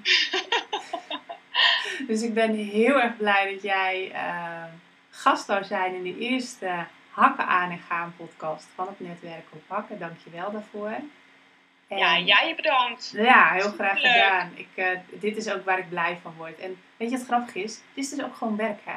[2.09, 4.65] dus ik ben heel erg blij dat jij eh,
[5.11, 9.63] gast zou zijn in de eerste Hakken aan en gaan podcast van het netwerk op
[9.67, 9.99] Hakken.
[9.99, 10.89] Dank je wel daarvoor.
[11.89, 13.11] En- Ja, jij bedankt.
[13.17, 14.13] ja, heel graag Leuk.
[14.13, 14.51] gedaan.
[14.55, 16.59] Ik, eh, dit is ook waar ik blij van word.
[16.59, 17.73] En weet je wat grappig is?
[17.75, 18.95] Het is dus ook gewoon werk, hè?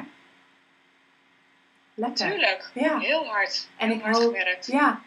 [1.94, 2.28] Lekker.
[2.30, 2.70] Tuurlijk.
[2.74, 2.98] Ja.
[2.98, 3.68] Heel hard.
[3.76, 4.66] En Heel ik hard hoop- gewerkt.
[4.66, 5.00] Ja.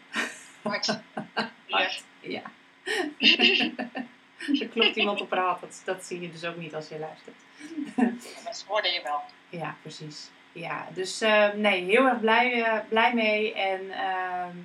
[0.62, 0.86] Hard.
[0.86, 1.02] Ja.
[1.68, 2.04] Hard.
[2.20, 2.42] Ja.
[4.60, 5.60] er klopt iemand op haar hand.
[5.60, 7.36] Dat, dat zie je dus ook niet als je luistert.
[8.44, 9.20] Dat hoorde je wel.
[9.48, 10.30] Ja, precies.
[10.52, 13.54] Ja, dus eh, nee, heel erg blij, eh, blij mee.
[13.54, 14.56] En ehm,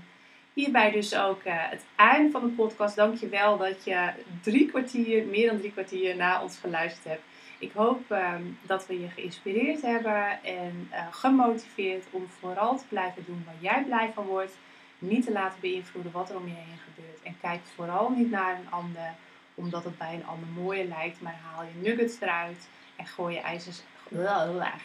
[0.55, 2.95] hierbij dus ook eh, het einde van de podcast.
[2.95, 4.09] Dank je wel dat je
[4.41, 7.23] drie kwartier, meer dan drie kwartier naar ons geluisterd hebt.
[7.59, 13.23] Ik hoop ehm, dat we je geïnspireerd hebben en eh, gemotiveerd om vooral te blijven
[13.25, 14.57] doen waar jij blij van wordt.
[14.99, 17.21] Niet te laten beïnvloeden wat er om je heen gebeurt.
[17.23, 19.13] En kijk vooral niet naar een ander
[19.57, 21.21] omdat het bij een ander mooier lijkt.
[21.21, 23.81] Maar haal je nuggets eruit en gooi je ijzers,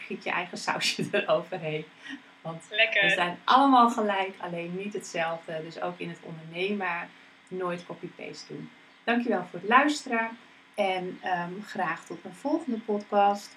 [0.07, 1.85] giet je eigen sausje eroverheen.
[2.41, 5.61] Want we zijn allemaal gelijk, alleen niet hetzelfde.
[5.63, 7.09] Dus ook in het ondernemen
[7.47, 8.69] nooit copy-paste doen.
[9.03, 10.29] Dankjewel voor het luisteren.
[10.75, 13.55] En ehm, graag tot een volgende podcast.